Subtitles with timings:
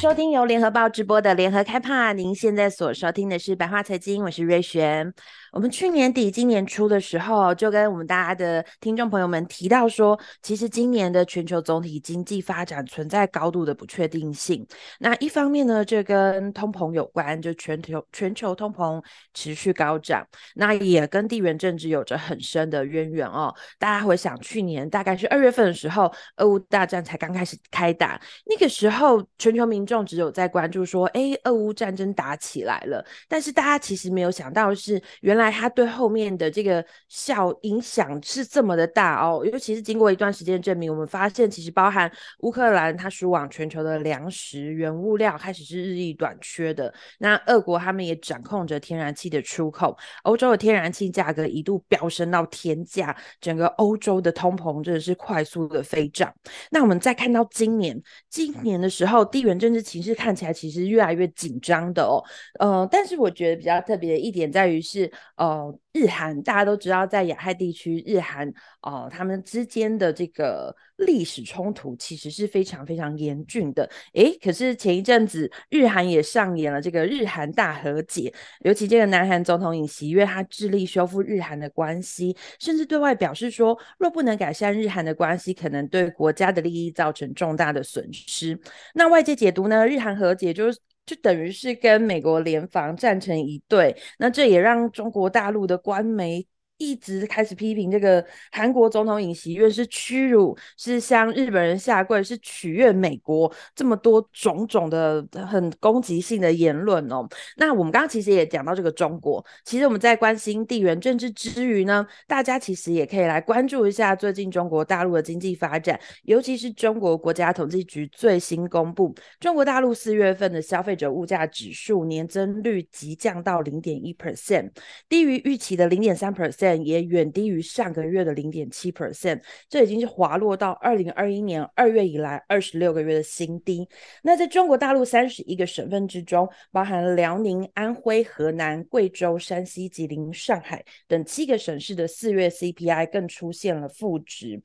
[0.00, 2.14] 收听由联合报直播的联合开趴。
[2.14, 5.12] 您现在所收听的是白话财经，我是瑞璇。
[5.52, 14.66] 我们去年底、今年初的时候，就跟我们大家的听众朋友们提到说，其实今年的全球总体经济发展存在高度的不确定性。
[15.00, 19.04] 那一方面呢，这跟通膨有关，就全球全球通膨
[19.34, 23.54] 持续高涨，那也跟地缘政治有着很深的渊源哦。
[23.78, 35.40] 大家回想去年大概是二月份的时候，俄乌大战才刚开始开打，那个时候全球民众只有在关注说，哎，俄乌战争打起来了，但是大家其实没有想到是原来。
[35.40, 56.30] 来，它对后面的这个效影响是这么的大哦，尤其是经过一段时间证明，我们发现其实包含乌克兰它输往全球的粮食原物料开始是日益短缺的，那俄国他们也掌控着天然气的出口，欧洲的天然气价格一度飙升到天价，整个欧洲的通膨真的是快速的飞涨。
[56.70, 62.22] 那我们再看到今年，今年的时候，地缘政治情势看起来其实越来越紧张的哦，
[62.58, 65.10] 呃，但是我觉得比较特别的一点在于是。
[65.36, 73.88] 呃，日韩大家都知道，在亚太地区，日韩哦、他们之间的这个历史冲突其实是非常非常严峻的。
[74.14, 88.58] 诶，可是前一阵子，日韩也上演了这个日韩大和解，尤其这个南韩总统尹锡悦，他致力修复日韩的关系，甚至对外表示说，若不能改善日韩的关系，可能对国家的利益造成重大的损失。
[88.94, 90.78] 那外界解读呢，日韩和解就是。
[91.06, 96.46] 就等于是跟美国联防站成一队，那这也让中国大陆的官媒。
[96.80, 107.28] 一直开始批评这个韩国总统尹锡悦是屈辱，是向日本人下跪，是取悦美国，这么多种种的很攻击性的言论哦。
[107.58, 124.70] 那我们刚刚其实也讲到这个中国，其实我们在关心地缘政治之余呢，大家其实也可以来关注一下最近中国大陆的经济发展，尤其是中国国家统计局最新公布，中国大陆四月份的消费者物价指数年增率急降到零点一 percent，
[125.10, 126.69] 低于预期的零点三 percent。
[126.76, 133.88] 也远低于上个月的零点七 percent，这已经是滑落到二零二一年二月以来二十六个月的新低。
[134.22, 144.60] 那在中国大陆三十一个省份之中，包含辽宁、安徽、河南、贵州、山西、吉林、上海等七个省市的四月 CPI 更出现了负值。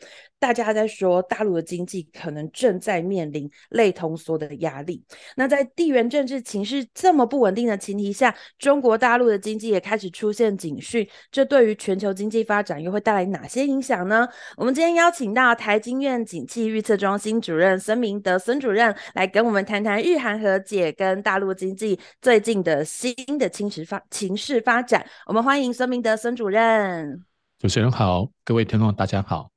[0.46, 5.04] 大家在说，大陆的经济可能正在面临类通缩的压力。
[5.36, 14.28] 那在地缘政治情势这么不稳定的前提下，中国大陆的经济也开始出现警讯，这对于全球经济发展又会带来哪些影响呢？
[14.56, 25.04] 我们今天邀请到台经院景气预测中心主任孙明德孙主任来跟我们谈谈日韩和解跟大陆经济最近的新的情势发情势发展。
[25.26, 27.20] 我们欢迎孙明德孙主任。
[27.58, 29.55] 主持人好，各位听众大家好。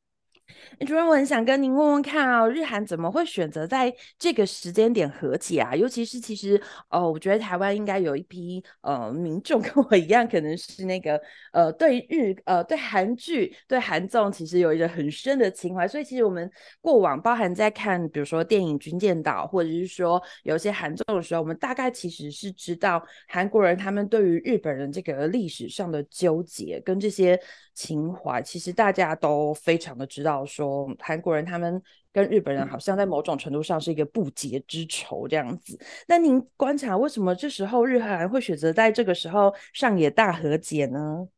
[0.86, 5.74] 主任，我很想跟您问问看啊、日韩怎么会选择在这个时间点和解啊？
[5.74, 11.20] 尤其是其实，哦，我觉得台湾应该有一批呃民众 跟我一样，可能是那个
[11.52, 27.38] 呃对日呃对韩剧、对韩综其实有一个很深的情怀，所以其实我们过往包含在看，比如说电影《军舰岛》，或者是说有些韩综的时候，我们大概其实是知道韩国人他们对于日本人这个历史上的纠结跟这些
[27.78, 30.44] 情怀，其实大家都非常的知道。
[30.44, 31.80] 说韩国人他们
[32.12, 35.78] 跟日本人好像在某种程度上是一个不解之仇这样子。
[36.08, 41.28] 那您观察为什么这时候日韩会选择在这个时候上演大和解呢？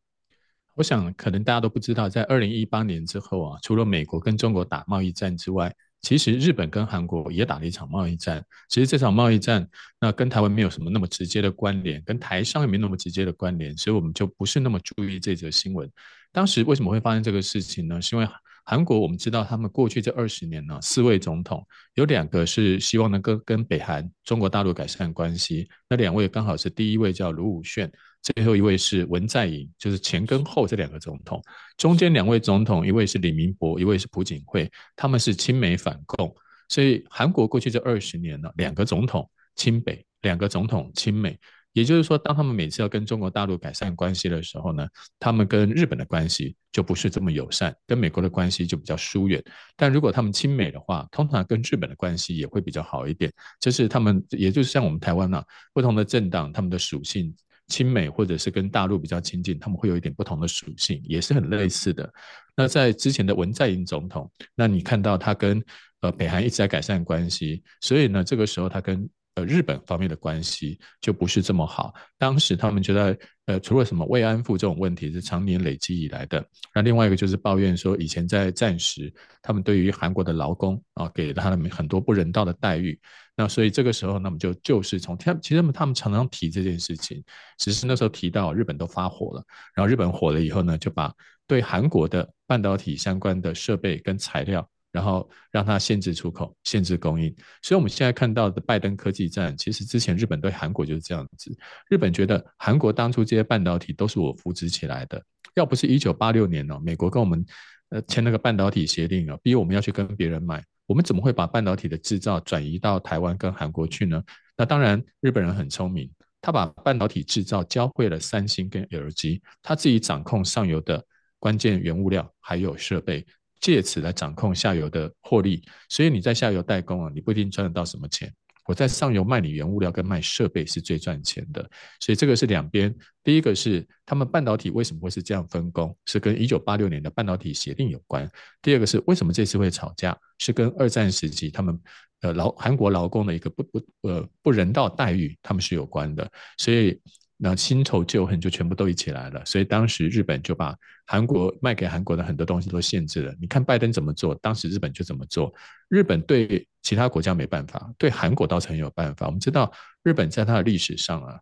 [0.77, 5.71] 我想可能大家都不知道，在二零一八年之后啊，除了美国跟中国打贸易战之外，
[6.03, 8.45] 其实日本跟韩国也打了一场贸易战。
[8.69, 9.69] 其实这场贸易战
[10.01, 15.91] 那跟台湾没有什么那么直接的关联，跟台商也没那么直接的关联，所以我们就不是那么注意这则新闻。
[16.33, 18.01] 当时为什么会发生这个事情呢？
[18.01, 18.29] 是因为
[18.65, 25.69] 韩国我们知道，他们过去这二十年呢，四位总统有两个是希望能够跟北韩、中国大陆改善关系。
[25.89, 27.91] 那两位刚好是第一位叫卢武铉，
[28.23, 31.43] 最后一位是文在寅，就是前跟后这两个总统。
[31.77, 36.35] 中间两位总统，一位是李明博，一位是朴槿惠，他们是亲美反共。
[36.69, 41.39] 所以韩国过去这二十年呢，两个总统亲北，两个总统亲美。
[41.73, 44.85] 也就是说，当他们每次要跟中国大陆改善关系的时候呢，
[45.21, 49.41] 他们跟日本的关系就不是这么友善，跟美国的关系就比较疏远。
[49.77, 53.33] 但如果他们亲美的话，通常跟日本的关系也会比较好一点。
[53.61, 57.33] 就是他们，也就是像我们台湾啊，不同的政党，他们的属性
[57.71, 62.13] 亲美或者是跟大陆比较亲近，他们会有一点不同的属性，也是很类似的。
[62.57, 65.65] 那在之前的文在寅总统，那你看到他跟
[66.01, 71.95] 呃北韩一直在改善关系，所以呢，这个时候他跟呃日本方面的关系就不是这么好。
[72.19, 76.45] 当时他们觉得，呃，除了什么慰安妇这种问题是常年累积以来的，
[76.75, 83.01] 那另外一个就是抱怨说，以前在战时，他们对于韩国的劳工啊，给了他们很多不人道的待遇。
[83.41, 87.25] 那所以这个时候，那么就就是从他其实他们常常提这件事情，
[87.57, 89.45] 只是那时候提到日本都发火了，
[89.75, 91.13] 然后日本火了以后呢，就把
[91.47, 94.69] 对韩国的半导体相关的设备跟材料。
[94.93, 97.33] 然后让它限制出口、限制供应，
[97.63, 101.57] 所以我们现在看到的拜登科技战，其实之前日本对韩国就是这样子。
[101.89, 105.23] 日本觉得韩国当初这些半导体都是我扶植起来的，
[105.55, 107.47] 要不是一九八六年哦，美国跟我们
[107.91, 110.61] 呃签那个半导体协定哦，逼我们要去跟别人买，
[110.91, 114.21] 我们怎么会把半导体的制造转移到台湾跟韩国去呢？
[114.57, 116.11] 那当然，日本人很聪明，
[116.41, 121.01] 他把半导体制造教会了三星跟 LG，他自己掌控上游的
[121.39, 123.25] 关键原物料还有设备。
[123.61, 128.35] 借此来掌控下游的获利，所以你在下游代工啊，你不一定赚得到什么钱。
[128.67, 131.69] 我在上游卖你原物料跟卖设备是最赚钱的，
[132.01, 132.95] 所以这个是两边。
[133.23, 138.31] 第一个是他们半导体为什么会是这样分工，是跟一九八六年的半导体协定有关。
[138.63, 141.79] 第二个是为什么这次会吵架，是跟二战时期他们
[142.21, 146.31] 呃劳韩国劳工的一个不不呃不人道待遇，他们是有关的。
[146.57, 147.01] 所以。
[147.43, 150.77] 那新仇旧恨就全部都一起来了，所以当时日本就把
[151.07, 153.35] 韩国卖给韩国的很多东西都限制了。
[153.41, 155.51] 你看拜登怎么做，当时日本就怎么做。
[155.89, 159.25] 日本对其他国家没办法，对韩国倒是很有办法。
[159.25, 159.73] 我们知道
[160.03, 161.41] 日本在它的历史上啊，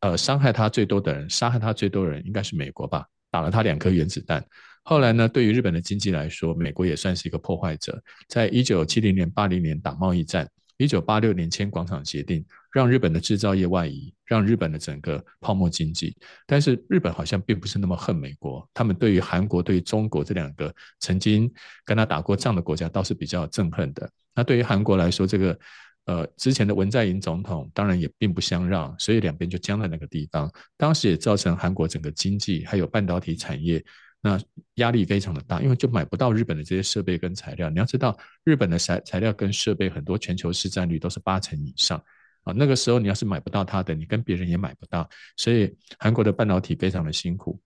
[0.00, 4.42] 呃，伤害它最多的人，杀害它最多的人应该是美国吧，打了它两颗原子弹。
[4.82, 8.02] 后来呢，对于日本的经济来说，美国也算是一个破坏者。
[8.28, 10.48] 在一九七零年、八零年打贸易战。
[10.76, 16.16] 一九八六年签广场协定，让日本的制造业外移，让日本的整个泡沫经济。
[16.46, 21.52] 但是日本好像并不是那么恨美国，他们对于韩国、对于中国这两个曾经
[21.84, 24.10] 跟他打过仗的国家，倒是比较憎恨的。
[24.34, 25.58] 那对于韩国来说，这个
[26.06, 30.52] 呃之前的文在寅总统当然也并不相让，所以两边就僵在那个地方。
[30.76, 33.84] 当时也造成韩国整个经济还有半导体产业。
[34.26, 34.40] 那
[34.76, 37.68] 压力非常的大，因为就买不到日本的这些设备跟材料。
[37.68, 42.02] 你要知道，日本的材材料跟设备很多全球市占率都是八成以上
[42.42, 42.54] 啊。
[42.56, 45.06] 那个时候你要是买不到它的，你跟别人也买不到。
[45.36, 47.60] 所以韩国的半导体非常的辛苦。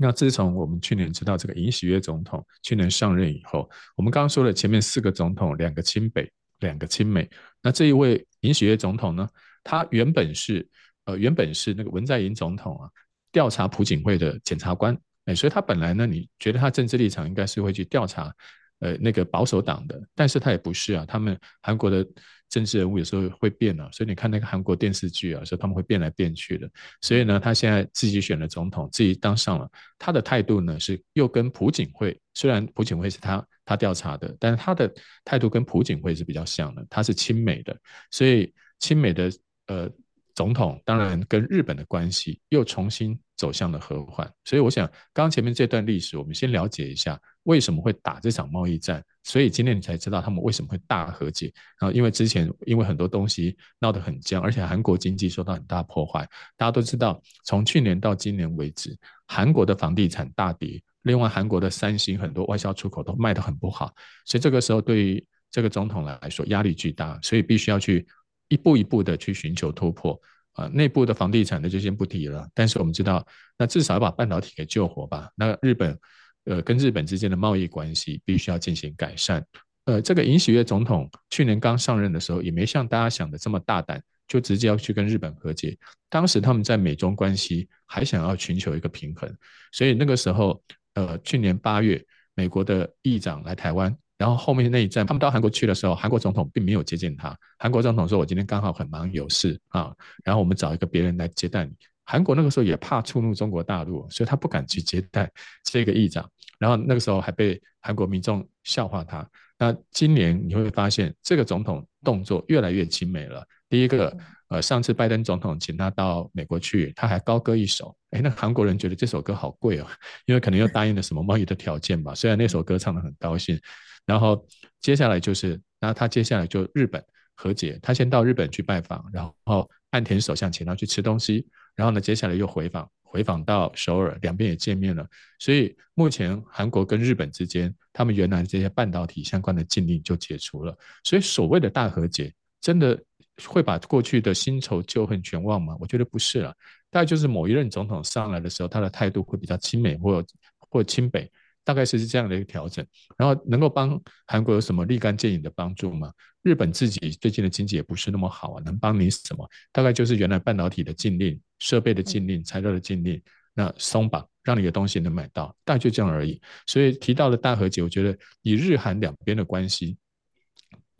[0.00, 7.28] 那自从我们去年知道这个尹锡悦总统去年上任以后，我们刚刚说了前面四个总统，两个亲北，两个亲美。
[7.60, 9.28] 那这一位尹锡悦总统呢，
[9.62, 10.66] 他原本是
[11.04, 12.88] 呃原本是那个文在寅总统啊
[13.30, 14.98] 调查朴槿惠的检察官。
[15.26, 18.34] 哎，所以他本来呢，你觉得他政治立场应该是会去调查，
[18.80, 21.04] 呃，那个保守党的，但是他也不是啊。
[21.06, 22.06] 他们韩国的
[22.50, 26.68] 政治人物有时候会变啊，所以你看那个韩国电视剧啊，说他们会变来变去的。
[27.00, 29.68] 所以呢，他现在自己选了总统，自己当上了，
[29.98, 34.92] 他的态度呢是又跟朴槿惠，虽然朴槿惠是他他调查的，但是他的
[35.24, 37.74] 态度跟朴槿惠是比较像的，他是亲美的，
[38.10, 39.32] 所以亲美的
[39.68, 39.90] 呃。
[40.36, 49.04] 总统当然跟日本的关系又重新走向了和缓，所以我想，刚前面这段历史，我们先了解一下为什么会打这场贸易战。
[49.24, 51.92] 所以今天你才知道他们为什么会大和解然后？
[51.92, 56.28] 因为之前因为很多东西闹得很僵，而且韩国经济受到很大破坏。
[56.56, 58.96] 大家都知道，从去年到今年为止，
[59.26, 63.92] 韩国的房地产大跌，另外韩国的三星很多外销出口都卖得很不好，
[64.24, 68.06] 所以这个时候对于这个总统来说压力巨大，所以必须要去。
[68.48, 70.20] 一步一步的去寻求突破
[70.54, 72.48] 啊，内部的房地产的就先不提了。
[72.54, 73.24] 但是我们知道，
[73.58, 75.30] 那至少要把半导体给救活吧。
[75.36, 75.98] 那日本，
[76.44, 79.44] 呃，跟日本之间的贸易关系必须要进行改善。
[79.86, 85.76] 呃，这个尹喜悦总统去年刚上任的时候，也没像大家想的这么大胆，就直接要去跟日本和解。
[86.08, 89.30] 当时他们在美中关系还想要寻求一个平衡，
[89.72, 90.62] 所以那个时候，
[90.94, 92.02] 呃，去年八月，
[92.34, 93.94] 美国的议长来台湾。
[94.24, 97.36] 然后后面那一站，他们到韩国去的时候，韩国总统并没有接见他。
[97.58, 101.72] 韩国总统说：“我今天刚好很忙有事啊，然后我们找一个别人来接待你。”
[102.06, 105.30] 韩国那个时候也怕触怒中国大陆，所以他不敢去接待
[105.62, 106.26] 这个议长。
[106.58, 109.28] 然后那个时候还被韩国民众笑话他。
[109.58, 113.46] 那今年你会发现，这个总统动作越来越精美了。
[113.68, 114.16] 第一个，
[114.48, 117.94] 呃，上次拜登总统请他到美国去，他还高歌一首。
[118.12, 119.86] 哎，那韩国人觉得这首歌好贵哦，
[120.24, 122.14] 因为可能又答应了什么贸易的条件吧。
[122.14, 123.60] 虽然那首歌唱得很高兴。
[124.06, 124.46] 然后
[124.80, 127.02] 接下来就是，那他接下来就日本
[127.34, 135.06] 和解，他先到日本去拜访，然后岸田首相请他去吃东西，然后呢，接下来又回访，回访到首尔，两边也见面了。
[135.38, 140.76] 所以目前韩国跟日本之间，他们原来这些半导体相关的禁令就解除了。
[141.02, 143.02] 所以所谓的大和解，真的
[143.46, 145.76] 会把过去的新仇旧恨全忘吗？
[145.80, 146.54] 我觉得不是了，
[146.90, 150.24] 大概就是某一任总统上来的时候，他的态度会比较亲美或
[150.58, 151.30] 或亲北。
[151.64, 152.84] 大概是这样的一个调整。
[153.16, 156.12] 然后能够帮韩国有什么立竿见影的帮助吗？
[156.42, 159.48] 日本自己最近的经济也不是那么好啊，能帮你什么？
[159.72, 163.20] 大概就是原来半导体的禁令、设备的禁令、材料的禁令，
[163.54, 166.38] 那松绑，让你的东西能买到，大概就这样而已。
[166.66, 169.96] 所以提到了大和解，我觉得以日韩两边的关系，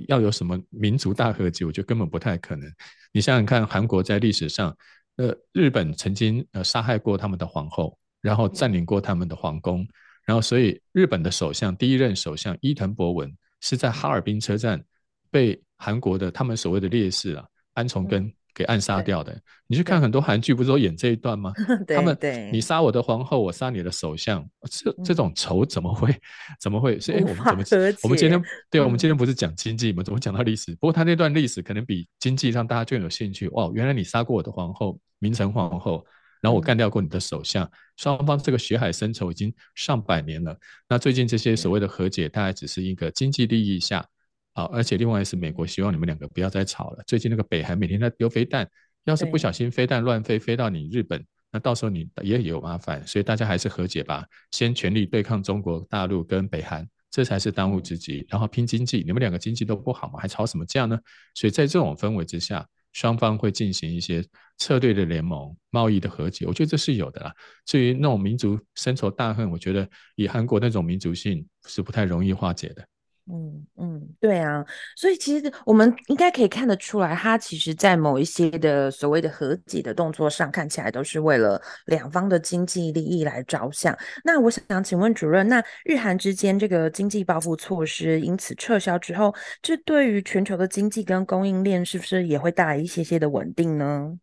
[0.09, 2.66] 要有什么民族大和解，我觉得根本不太可能。
[3.12, 4.75] 你想想看，韩国在历史上，
[5.16, 9.87] 呃，日本曾经呃杀害过他们的皇后，然后占领过他们的皇宫，
[10.25, 14.83] 然后所以日本的首相第一任首相伊藤博文是在哈尔滨车站。
[15.31, 19.33] 被韩国的他们所谓的烈士啊，安重根给暗杀掉的。
[19.33, 21.52] 嗯、你去看很多韩剧，不是都演这一段吗？
[21.93, 22.16] 他们，
[22.52, 26.16] 你杀我的皇后，我杀你的首相，这这种仇怎么会
[26.62, 27.00] 怎么会？
[27.00, 28.40] 所以，我们怎么我们今天
[28.71, 30.71] 对，我们今天不是讲经济，我们怎么讲到历史？
[30.76, 33.49] 不过他那段历史可能比经济让大家更有兴趣。
[33.54, 36.07] 哦，原来你杀过我的皇后，明成皇后，
[36.44, 40.54] 然后我干掉过你的首相，双方这个血海深仇已经上百年了。
[40.86, 44.06] 那最近这些所谓的和解，大概只是一个经济利益下。
[44.52, 47.02] 好，而且另外是美国希望你们两个不要再吵了。
[47.06, 48.68] 最近那个北韩每天在丢飞弹，
[49.04, 53.02] 要是不小心飞弹乱飞飞到你日本，那到时候你也有麻烦。
[53.06, 58.26] 所以大家还是和解吧，先全力对抗中国大陆跟北韩，这才是当务之急。
[58.28, 61.00] 然后拼经济，你们两个经济都不好嘛，还吵什么架呢？
[61.34, 64.24] 所以在这种氛围之下，双方会进行一些
[64.56, 67.34] 策略的联盟、贸易的和解，我觉得这是有的啦。
[67.66, 72.86] 至于那种民族深仇大恨，我觉得以韩国那种民族性是不太容易化解的。
[73.26, 74.62] 嗯嗯，对啊，
[74.97, 83.97] 所以其实我们应该可以看得出来，他其实在某一些的所谓的和解的动作上，看起来都是为了两方的经济利益来着想。
[84.25, 94.19] 那我想请问主任，那日韩之间这个经济报复措施因此撤销之后，这对于全球的经济跟供应链是不是也会带来一些些的稳定呢？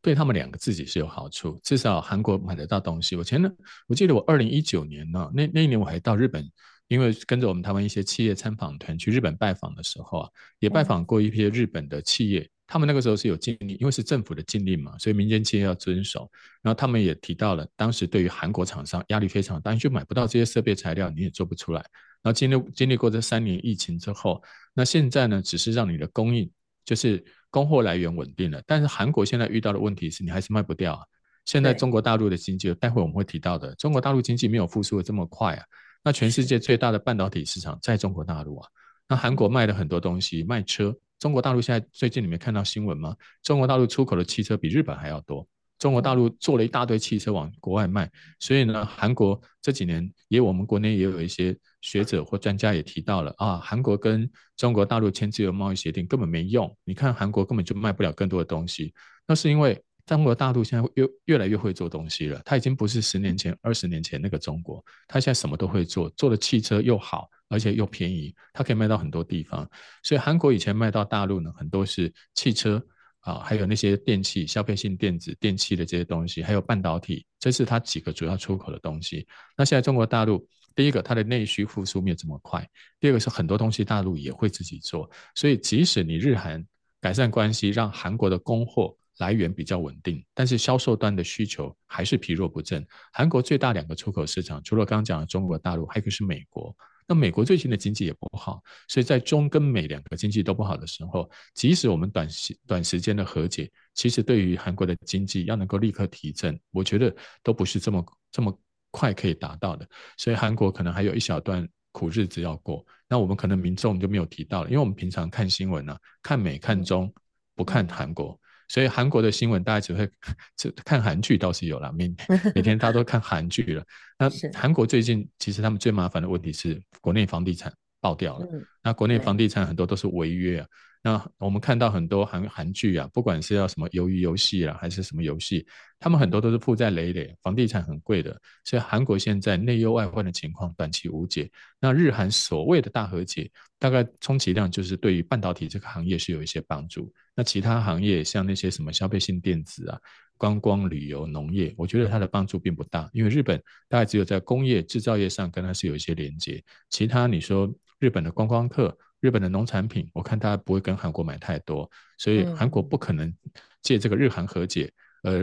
[0.00, 3.16] 对他们两个自己是有好处，至少韩国买得到东西。
[3.16, 3.50] 我前呢，
[3.88, 6.48] 我记得我二零一九年呢，那那一年我还到日本。
[6.94, 16.30] 因为跟着我们台湾一些企业参访团去日本拜访的时候啊，也拜访过一批日本的企业，他们那个时候是有禁令，因为是政府的禁令嘛，所以民间企业要遵守。
[16.62, 21.80] 然后他们也提到了，当时对于韩国厂商压力非常大，你就买不到这些设备材料，你也做不出来。
[22.22, 26.50] 然后经历经历过这三年疫情之后，那现在呢，只是让你的供应
[26.84, 31.02] 就是供货来源稳定了，但是韩国现在遇到的问题是你还是卖不掉啊。
[31.44, 35.64] 现在中国大陆的经济，待会我们会提到的，中国大陆经济没有复苏的这么快啊。
[36.04, 38.68] 那全世界最大的半导体市场在中国大陆啊，
[39.08, 40.94] 那韩国卖了很多东西，卖车。
[41.18, 43.16] 中国大陆现在最近你没看到新闻吗？
[43.42, 45.48] 中国大陆出口的汽车比日本还要多。
[45.78, 56.76] 中国大陆做了一大堆汽车往国外卖，所以呢，韩国这几年也我们国内也有一些学者或专家也提到了啊，韩国跟中国大陆签自由贸易协定根本没用。
[56.84, 58.92] 你看韩国根本就卖不了更多的东西，
[59.26, 59.82] 那是因为。
[60.06, 69.66] 中国大陆现在越越来越会做东西了，它已经不是十年前、二十年前那个中国，它现在什么都会做，做的汽车又好，而且又便宜，它可以卖到很多地方。
[70.02, 72.84] 所以韩国以前卖到大陆呢，很多是汽车
[73.20, 79.26] 啊，还有那些电器、消费性电子、电器的这些东西，还有半导体，这是它几个主要出口的东西。
[79.56, 82.68] 那现在中国大陆，第一个它的内需复苏没有这么快，
[83.00, 86.62] 第二个是很多东西大陆也会自己做，所以即使你日韩
[87.00, 88.94] 改善关系，让韩国的供货。
[89.18, 92.86] 来源比较稳定，但是销售端的需求还是疲弱不振。
[93.12, 96.74] 韩国最大两个出口市场，除了刚刚讲的中国大陆，还有一个是美国。
[97.06, 108.02] 那美国最近的经济也不好，所以在中跟美两个经济都不好的时候，即使我们短时短时间的和解，其实对于韩国的经济要能够立刻提振，我觉得都不是这么
[108.32, 108.58] 这么
[108.90, 109.86] 快可以达到的。
[110.16, 112.82] 所以韩国可能还有一小段苦日子要过。
[113.06, 117.12] 那我们可能民众就没有提到了，因为我们平常看新闻呢、啊，看美看中，
[117.54, 118.40] 不看韩国。
[118.68, 120.10] 所以韩国的新闻大家只会
[120.56, 122.12] 只看韩剧，倒是有了，每
[122.54, 123.84] 每天大家都看韩剧了。
[124.18, 128.46] 那韩国最近其实他们最麻烦的问题是国内房地产爆掉了，
[128.82, 130.66] 那国内房地产很多都是违约啊。
[131.06, 135.66] 那我们看到很多韩韩剧啊，不管是要什么鱿鱼游戏啊，还是什么游戏，
[136.00, 138.40] 他们很多都是负债累累，房地产很贵的。
[138.64, 141.50] 所以韩国现在内忧外患的情况短期无解。
[141.78, 147.12] 那日韩所谓的大和解，大概充其量就是对于半导体这个行业是有一些帮助。
[147.36, 150.00] 那其他行业像那些什么消费性电子啊、
[150.38, 158.96] 观光旅游、农业，我觉得它的帮助并不大，因为日本大概只有在工业制造业上跟它是有一些连接，其他你说日本的观光客。
[159.24, 163.34] 日本的农产品，我看大家不会跟韩国买太多，所以韩国不可能
[163.80, 165.42] 借这个日韩和解而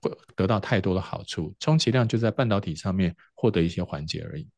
[0.00, 4.48] 会得到太多的好处，充其量就在半导体上面获得一些缓解而已。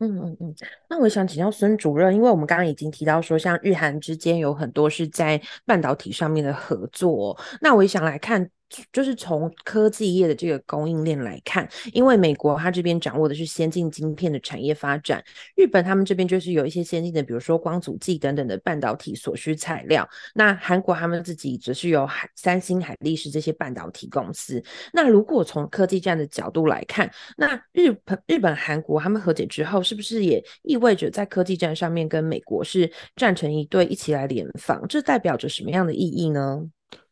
[0.00, 0.54] 嗯嗯嗯，
[0.88, 8.50] 那我想请教孙主任，因为我们刚刚已经提到说，像日韩之间有很多是在半导体上面的合作，那我也想来看。
[8.92, 15.22] 就是从科技业的这个供应链来看，因为美国它这边掌握的是先进晶片的产业发展，
[15.56, 20.08] 日本他们这边就是有一些先进的，比如说光阻剂等等的半导体所需材料。
[20.34, 24.62] 那韩国他们自己则是有海三星、海力士这些半导体公司。
[24.92, 34.84] 那如果从科技战的角度来看，那日本、日本、韩国他们和解之后，是不是也意味着在科技战上面跟美国是站成一队，一起来联防？
[34.88, 36.68] 这代表着什么样的意义呢？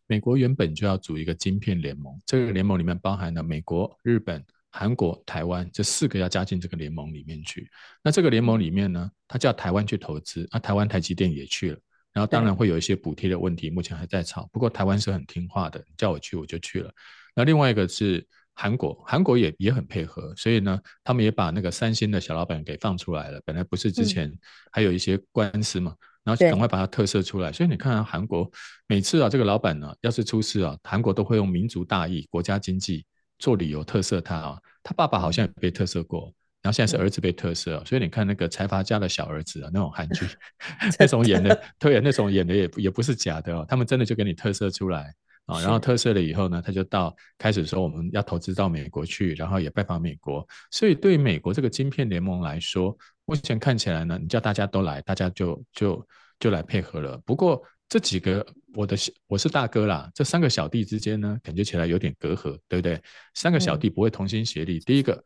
[0.09, 7.71] 美国原本就要组一个晶片联盟，这个联盟里面包含了美国、日本、韩国、台湾这四个要加进这个联盟里面去。
[8.03, 11.79] 那这个联盟里面呢，他叫台湾去投资，啊，台湾台积电也去了。
[12.11, 14.49] 然后当然会有一些补贴的问题，目前还在吵。
[14.51, 16.91] 不过台湾是很听话的，叫我去我就去了。
[17.37, 23.39] 那另外一个是韩国，韩国也也很配合，所以呢，他们也把那个三星的小老板给放出来了。
[23.45, 24.33] 本来不是之前
[24.73, 25.93] 还有一些官司嘛。
[25.93, 28.51] 嗯然后赶快把它特色出来，所以你看啊，韩国
[28.87, 33.07] 每次啊，这个老板呢，要是出事啊，韩国都会用民族大义、国家经济
[33.39, 34.59] 做理由特色他啊。
[34.83, 36.33] 他爸爸好像也被特色过，
[36.63, 40.27] 然后现在是儿子被特色，所以你看那个财阀家的小儿子啊，那种韩剧
[40.99, 45.15] 那种演的，对，那种演的也也不是假的哦，他们真的就给你特色出来
[45.47, 45.61] 啊。
[45.61, 50.47] 然后特色了以后呢，他就到开始说我们要投资到美国去，然后也拜访美国。
[50.71, 56.07] 所以对美国这个晶片联盟来说，目前看起来呢，你叫大家都来，大家就就
[56.39, 57.17] 就来配合了。
[57.25, 63.01] 不过这几个我的我是大哥啦，这三个小弟之间呢，感觉起来有点隔阂，对不对？
[63.35, 64.79] 三个小弟不会同心协力。
[64.79, 65.23] 嗯、第一个，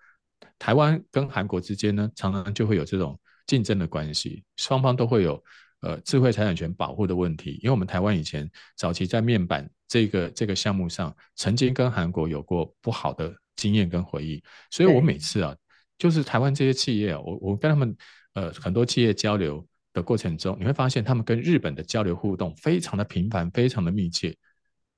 [0.59, 5.42] 台湾跟韩国之间呢，常常就会有这种竞争的关系，双方都会有
[5.81, 7.59] 呃智慧财产权保护的问题。
[7.62, 15.54] 因为我们台湾以前早期在面板这个这个项目上，曾经跟韩国有过不好的经验跟回忆，所以我每次啊。
[15.99, 17.97] 就是台湾这些企业啊，我我跟他们
[18.33, 24.37] 呃很多企业交流的过程中，你会发现他们跟日本的交流互动非常的频繁，非常的密切。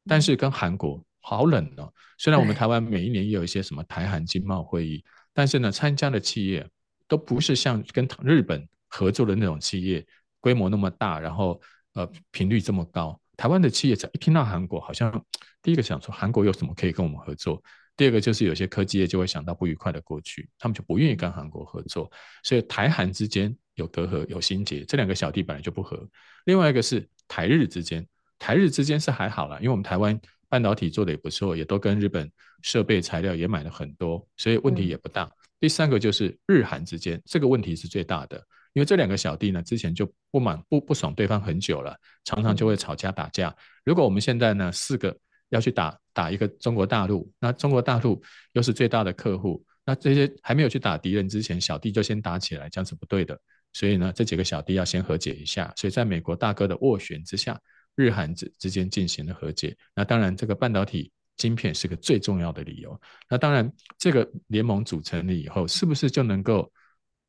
[0.06, 1.92] 但是跟韩国好冷哦。
[2.18, 6.68] 虽然我们台湾每一年也有一些什么台韩经贸会议，但是呢，参加的企业
[7.08, 10.06] 都不是像跟日本合作的那种企业，
[10.40, 11.60] 规模那么大，然后
[11.94, 13.18] 呃频率这么高。
[13.36, 15.24] 台湾的企业只要一听到韩国，好像
[15.60, 17.60] 第一个想说韩国有什么可以跟我们合作。
[17.96, 22.10] 第二个就是有些科技业就会想到不愉快的过去，他们就不愿意跟韩国合作，
[22.42, 24.84] 所以台韩之间有隔阂、有心结。
[24.84, 26.06] 这两个小弟本来就不合。
[26.44, 28.06] 另外一个是台日之间，
[28.38, 32.30] 台日之间是还好啦，因为我们台湾半导体做的也不错，也都跟日本
[32.62, 35.24] 设备材料也买了很多，所以问题也不大。
[35.24, 38.36] 嗯、第三个就是日韩之间，这个问题是最大的，
[38.72, 43.54] 因为这两个小弟呢之前就不满不不爽对方很久了，常常就会吵架打架。
[43.84, 45.16] 如果我们现在呢四个。
[45.50, 48.20] 要去打打一个中国大陆，那中国大陆
[48.54, 53.38] 又是最大的客户，那这些还没有去打敌人之前，小弟就先打起来，这样是不对的。
[53.74, 55.70] 所以呢，这几个小弟要先和解一下。
[55.76, 57.60] 所以在美国大哥的斡旋之下，
[57.94, 59.76] 日韩之之间进行了和解。
[59.94, 62.98] 那当然，这个半导体晶片是个最重要的理由。
[63.28, 66.72] 那当然，这个联盟组成了以后，是不是就能够？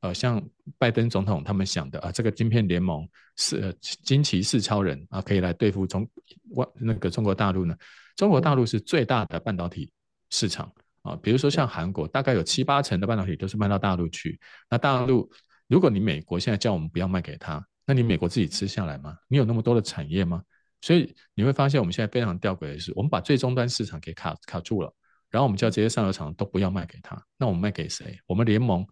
[0.02, 0.44] 呃，像
[0.78, 6.08] 拜登总统他们想的啊，这个晶片联盟是呃惊奇四超人啊，可以来对付中
[6.52, 7.76] 外那个中国大陆呢？
[8.16, 9.92] 中国大陆是最大的半导体
[10.30, 14.40] 市场啊，比如说像韩国，大概有七八成的半导体都是卖到大陆去。
[14.70, 15.28] 那大陆，
[15.68, 19.18] 如果你美国现在叫我们不要卖给他，那你美国自己吃下来吗？
[19.28, 20.44] 你有那么多的产业吗？
[20.82, 24.94] 所以你会发现，我们现在非常吊诡的是，我们把最终端市场给卡卡住了，
[25.30, 28.20] 然后我们叫这些上游厂都不要卖给他，那我们卖给谁？
[28.28, 28.86] 我们联盟。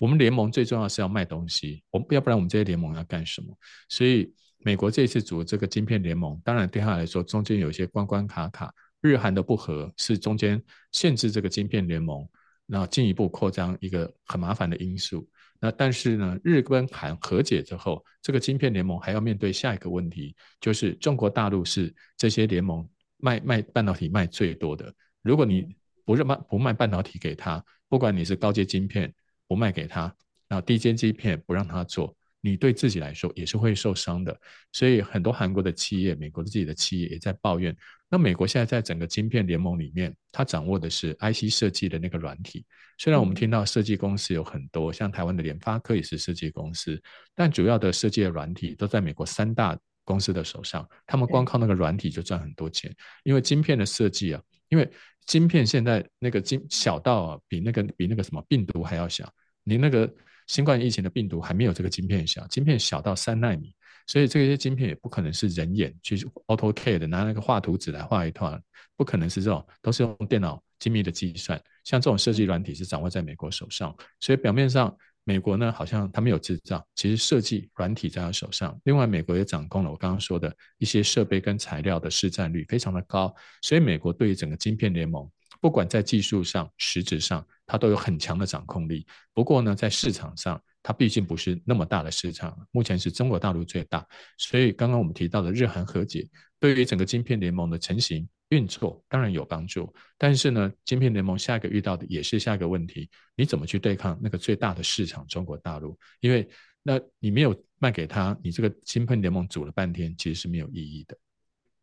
[0.00, 3.52] 我们联盟最重要是要卖东西，我们要不然我们这些联盟要干什么？
[3.88, 10.62] 所以美国这一次组这个晶片联盟，当然对他来说中间有一些关关卡卡，日韩的不合是中间
[10.92, 12.24] 限制这个晶片联盟，
[12.68, 15.28] 然后进一步扩张一个很麻烦的因素。
[15.60, 24.92] 那但是呢，日跟韩和解之后，这个晶片联盟还要面对下一个问题，就是中国大陆是这些联盟卖卖半导体卖最多的。
[25.22, 29.12] 如果你不是卖不卖半导体给他，不管你是高阶晶片。
[29.50, 30.14] 不卖给他，
[30.46, 34.38] 然后低阶晶片不让他做，你对自己来说也是会受伤的。
[34.72, 37.74] 所以很多韩国的企业、美国的自己的企业也在抱怨。
[38.10, 42.64] 那美国现在在整个晶片联盟里面，它掌握的是 IC 设计的那个软体。
[42.96, 47.00] 虽然我们听到设计公司有很多，像台湾的联发科也是设计公司，
[47.34, 50.88] 但主要的设计的软体都在美国三大公司的手上。
[51.06, 52.92] 他们光靠那个软体就赚很多钱，
[53.24, 54.42] 因为晶片的设计啊。
[54.68, 54.90] 因为
[55.26, 59.30] 晶片现在那个晶小到啊，比那个比那个什么病毒还要小，
[59.64, 60.10] 你那个
[60.46, 63.74] 新冠疫情的病毒还没有这个晶片小，晶片小到三纳米，
[64.08, 66.16] 所以这些晶片也不可能是人眼去
[66.46, 68.60] AutoCAD 拿那个画图纸来画一画，
[68.96, 71.62] 不可能是这种，都是用电脑精密的计算。
[71.84, 78.78] 像这种设计软体是掌握在美国手上，所以表面上美国呢，好像他没有制造，其实设计软体在他手上。
[78.84, 89.06] 另外，美国也掌控了我刚刚说的一些设备跟材料的市占率非常的高，所以美国对于整个晶片联盟，不管在技术上、实质上，它都有很强的掌控力。
[89.34, 94.06] 不过呢，在市场上，它毕竟不是那么大的市场，目前是中国大陆最大。
[94.38, 96.26] 所以，刚刚我们提到的日韩和解，
[96.58, 98.26] 对于整个晶片联盟的成型。
[98.48, 105.94] 运作当然有帮助，但是呢，晶片联盟下一个遇到的也是下一个问题：你怎么去对抗那个最大的市场中国大陆？
[106.20, 106.48] 因为
[106.82, 111.18] 那你没有卖给他，你这个晶片联盟组了半天，其实是没有意义的。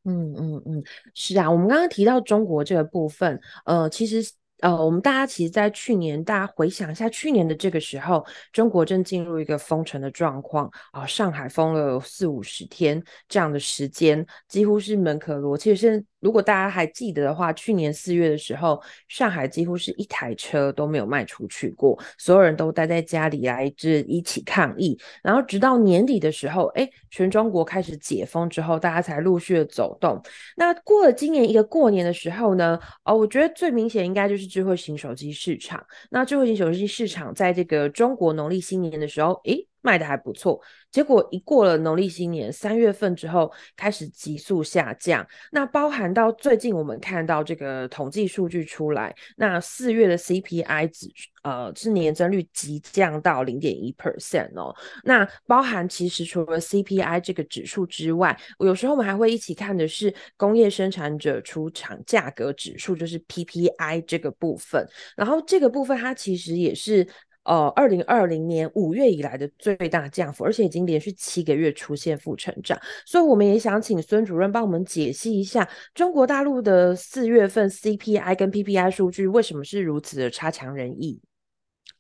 [0.06, 4.28] 嗯嗯嗯，是啊，我们刚刚提到中国这个部分，呃，其实。
[4.62, 15.76] 呃，我们大家其实，在去年，大家回想一下，去年的这个时候，中国正进入一个封城的状况啊，上海封了四五十天这样的时间，几乎是门可罗雀。
[15.76, 24.98] 甚，如果大家还记得的话，去年四月的时候，上海几乎是一台车都没有卖出去过，所有人都待在家里来这一起抗疫。
[25.22, 30.20] 然后直到年底的时候，哎，全中国开始解封之后，大家才陆续的走动。
[30.58, 34.56] 那过了今年一个过年的时候呢，哦，我觉得最明显应该就是。
[34.56, 40.60] 智慧型手机市场，那智慧型手机市场在这个中国农历新年的时候，诶，卖的还不错。
[40.92, 45.26] 结果一过了农历新年三月份之后，开始急速下降。
[45.52, 51.12] 那包含到最近我们看到这个统计数据出来，那四月的 CPI 指
[51.44, 54.74] 呃是年增率急降到零点一 percent 哦。
[55.04, 64.88] 那包含其实除了 CPI 这个指数之外，有时候我们还会一起看的是工业生产者出厂价格指数，就是 PPI 这个部分。
[65.18, 67.06] 然后这个部分它其实也是。
[67.46, 81.22] 呃，二零二零年五月以来的最大降幅，而且已经连续七个月出现负成长，所以我们也想请孙主任帮我们解析一下中国大陆的四月份 CPI 跟 PPI 数据为什么是如此的差强人意？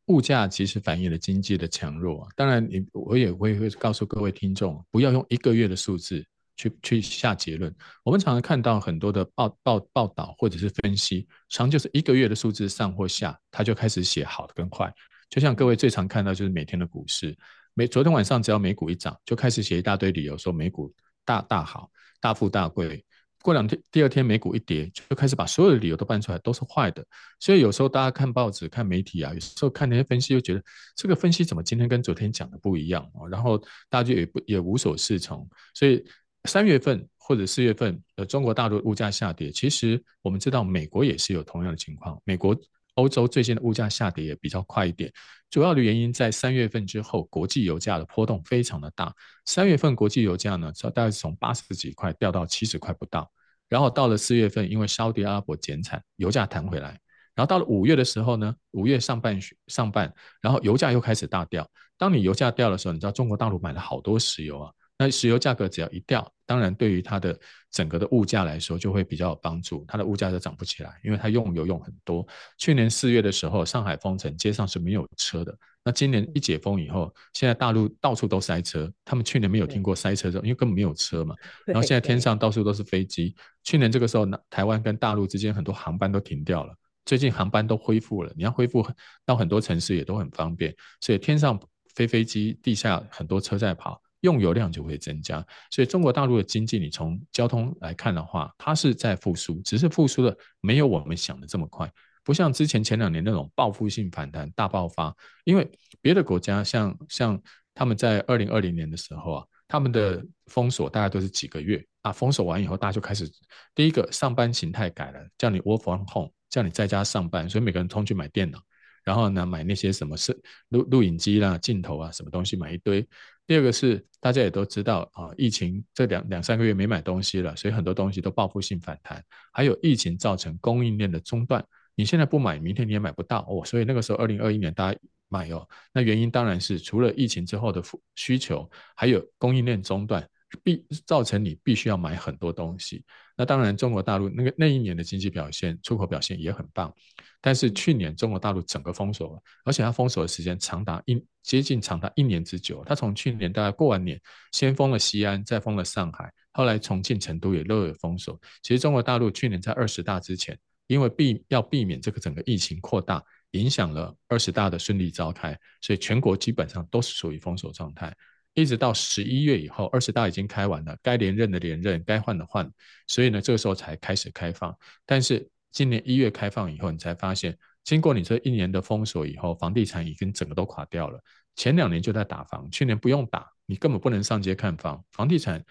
[0.07, 6.23] 物价其实反映了经济的强弱，当然你我也会会告诉各位听众，不要用一个月的数字
[6.55, 7.73] 去去下结论。
[8.03, 14.93] 我们常常看到很多的报报报道或者是分析，常就是一个月的数字上或下，他就开始写好的跟坏。
[15.29, 17.35] 就像各位最常看到就是每天的股市，
[17.73, 20.93] 每昨天晚上只要美股一涨，就开始写一大堆理由说美股
[21.25, 21.89] 大大好、
[22.21, 23.03] 大富大贵。
[23.41, 27.05] 过两天第二天美股一跌，就开始把所有的理由都搬出来，都是坏的。
[27.39, 30.63] 所以有时候大家看报纸、看媒体啊，有时候看那些分析，就觉得
[30.95, 33.57] 这个分析怎么今天跟昨天讲的不一样哦，然后
[33.87, 35.47] 大家就也不也无所适从。
[35.75, 36.03] 所以
[36.45, 42.57] 三月份或者四月份呃中国大陆物价下跌，其实我们知道美国也是有同样的情况，美国。
[42.95, 45.11] 欧洲最近的物价下跌也比较快一点，
[45.49, 49.13] 主要的原因在三月份之后，国际油价的波动非常的大。
[49.45, 53.29] 三月份国际油价呢，大概是从八十几块掉到七十块不到，
[53.69, 56.99] 然后到了四月份，因为沙特阿拉伯减产，油价弹回来，
[57.35, 61.69] 然后到了五月的时候呢，五月上半上半，然后油价又开始大掉。
[61.97, 64.71] 当你油价掉的时候，你知道中国大陆买了好多石油啊。
[64.97, 67.37] 那石油价格只要一掉，当然对于它的
[67.71, 72.25] 整个的物价来说就会比较有帮助，它的物价就涨不起来，因为它用油用很多。
[72.57, 75.57] 去年四月的时候，上海封城，街上是没有车的。
[75.83, 81.35] 那今年一解封以后，现在大陆到处都塞车，他们去年没有听过塞车这种，因为根本没有车嘛。
[81.65, 86.73] 然后现在天上到处都是飞机，去年这个时候，台湾跟大陆之间很多航班都停掉了，
[87.05, 88.83] 最近航班都恢复了，你要恢复
[89.25, 91.59] 到很多城市也都很方便，所以天上
[91.93, 94.01] 飞飞机，地下很多车在跑。
[94.25, 101.89] 用油量就会增加，所以中国大陆的经济，你从交通来看的话，它是在复苏，只是复苏的没有我们想的这么快，
[102.23, 105.15] 不像之前前两年那种报复性反弹大爆发。
[105.43, 105.69] 因为
[106.01, 107.39] 别的国家像像
[107.73, 113.29] 他们在二零二零年的时候啊，他们的封锁大概都是几个月啊，封锁完以后，大家就开始
[113.75, 118.59] 第一个上班形态改了，叫你 work from home，叫你在家上班，所以每个人通去买电脑，
[119.03, 120.35] 然后呢买那些什么摄
[120.69, 123.07] 录录影机啦、镜头啊，什么东西买一堆。
[123.47, 129.23] 第二个是大家也都知道啊，疫情这两两三个月没买东西了，所以很多东西都报复性反弹。
[129.51, 131.63] 还有疫情造成供应链的中断，
[131.95, 133.63] 你现在不买，明天你也买不到哦。
[133.63, 137.83] 所以那个时候，二零二一年大家买哦，那原因当然是除了疫情之后的
[138.15, 140.27] 需求，还有供应链中断，
[140.63, 143.03] 必造成你必须要买很多东西。
[143.37, 146.93] 那当然，中国大陆那个那一年的经济表现，出口表现也很棒。
[147.41, 152.81] 但是去年中国大陆整个封锁了，而且它封锁的时间长达一接近长达一年之久。
[152.85, 154.19] 它从去年大概过完年，
[154.53, 158.39] 先封了西安，再封了上海，后来重庆、成都也都有封锁。
[158.63, 163.21] 其实中国大陆去年在二十大之前，因为避要避免这个整个疫情扩大，
[163.51, 168.15] 影响了二十大的顺利召开，所以全国基本上都是属于封锁状态。
[168.55, 172.69] 一直到十一月以后，二十大已经开完了，该连任的连任，该换的换，
[173.05, 174.75] 所以呢，这个时候才开始开放。
[175.05, 181.19] 但是今年一月开放以后，你才发现经过你这一年的封锁以后，房地产已经整个都垮掉了。
[181.55, 185.03] 前两年就在打房，去年不用打，你根本不能上街看房。
[185.11, 185.63] 房地产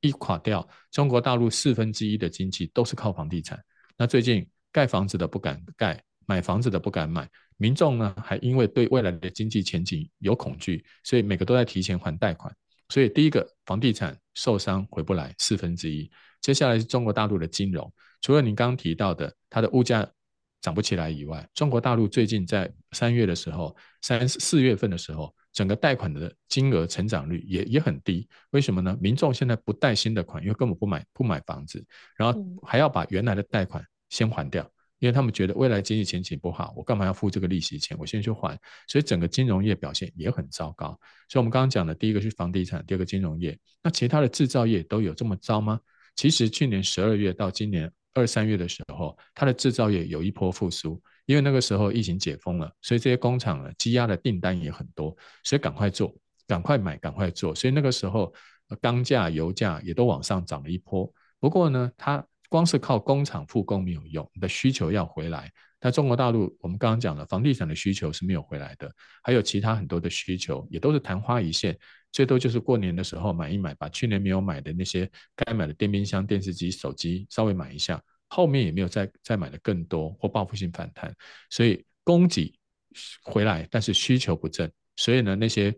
[0.00, 3.58] 一垮掉，中国大陆四分之一的经济都是靠房地产。
[3.96, 7.28] 那最近盖房子的不敢盖，买房子的不敢买，
[7.62, 12.52] 民众呢还因为对未来的经济前景有恐惧，所以每个都在提前还贷款。
[12.88, 16.10] 所以第一个房地产受伤回不来四分之一。
[16.40, 17.88] 接下来是中国大陆的金融，
[18.20, 20.04] 除了您刚刚提到的它的物价
[20.60, 28.28] 涨不起来以外，中国大陆最近在三月的时候，三四月份的时候，整个贷款的金额成长率也也很低。
[28.50, 28.98] 为什么呢？
[29.00, 31.84] 民众现在不贷新的款，因为根本不买不买房子，
[32.16, 34.68] 然后还要把原来的贷款先还掉，
[35.02, 37.96] 因为他们觉得未来经济前景不好，我干嘛要付这个利息钱？
[37.98, 40.96] 我先去还，所以整个金融业表现也很糟糕。
[41.28, 45.80] 所以我们刚刚讲的第一个是房地产，第二个金融业，那其他的制造业都有这么糟吗？
[46.14, 56.14] 其实去年十二月到今年二三月的时候，它的制造业有一波复苏，因为那个时候疫情解封了，所以这些工厂呢积压的订单也很多，所以赶快做，
[56.46, 57.52] 赶快买，赶快做。
[57.52, 58.32] 所以那个时候
[58.80, 61.12] 钢价、油价也都往上涨了一波。
[61.40, 65.50] 不过呢，它光是靠工厂复工没有用，你的需求要回来。
[65.80, 68.88] 但中国大陆我们刚刚讲了，房地产的需求是没有回来的，
[69.22, 71.76] 还有其他很多的需求也都是昙花一现。
[72.12, 81.12] 最多就是过年的时候买一买，把去年没有买的那些该买的电冰箱、电视机、手机稍微买一下，后面也没有再再买的更多或报复性反弹，
[81.48, 82.54] 所以供给
[83.24, 85.74] 回来，但是需求不振，所以呢那些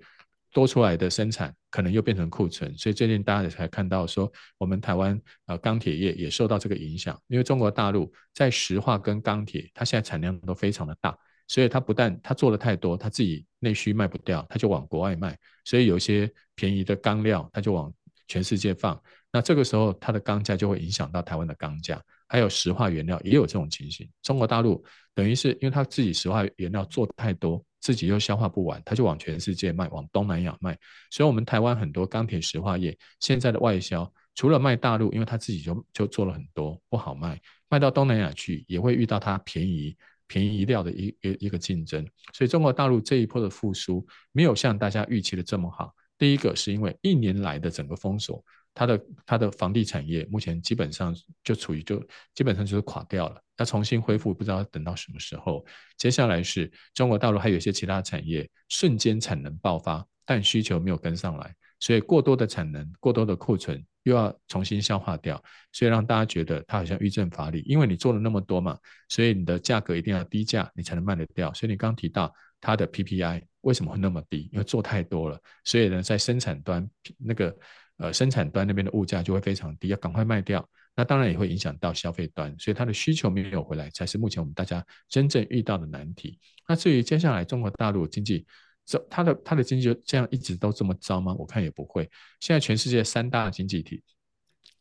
[0.55, 11.15] 多出来的生产可能又变成库存，所以最近大家才看到说我们台湾呃钢铁业也受到这个影响，因为中国大陆在石化跟钢铁，它现在产量都非常的大。
[11.47, 15.37] 所以它不但它做的太多，它自己内需卖不掉，它就往国外卖。
[15.65, 17.93] 所以有些便宜的钢料，它就往
[18.29, 18.99] 全世界放。
[19.31, 24.09] 那这个时候，它的钢价就会影响到台湾的钢价，还有石化原料也有这种情形。
[24.23, 24.83] 中国大陆
[25.15, 30.77] 等于是因为他自己石化原料做太多，自己又消化不完，他就往全世界卖，往东南亚卖。
[31.11, 39.95] 所以，我们台湾很多钢铁石化业现在的外销，除了卖大陆，因为他自己就就做了很多不好卖，卖到东南亚去也会遇到它便宜。
[40.27, 45.95] 便宜料的一一一个竞争，所以中国大陆这一波的复苏没有像大家预期的这么好。
[46.17, 48.43] 第一个是因为一年来的整个封锁，
[48.73, 52.03] 它的它的房地产业目前基本上就处于就
[52.35, 55.65] 基本上就是垮掉了，要重新恢复不知道等到什么时候。
[55.97, 63.85] 接下来是中国大陆还有一些其他产业瞬间产能爆发，但需求没有跟上来，所以过多的产能、过多的库存。
[64.05, 71.51] 又要重新消化掉，所以让大家觉得它好像欲振乏力，因为你做了那么多嘛，所以你的价格一定要低价，你才能卖得掉。
[71.55, 74.51] 所以你刚刚提到它的 PPI 为什么会那么低？
[74.53, 76.87] 因为做太多了，所以呢，在生产端
[77.17, 77.57] 那个
[77.97, 80.69] 呃生产端那边的物价就会非常低，要赶快卖掉。
[80.97, 86.39] 那当然也会影响到消费端，所以它的需求没有回来，才是目前我们大家真正遇到的难题。
[86.69, 88.47] 那至于接下来中国大陆经济，
[88.87, 91.35] 这它的它的经济就这样一直都这么糟吗？
[91.39, 92.09] 我看也不会。
[92.41, 94.03] 现在全世界三大经济体，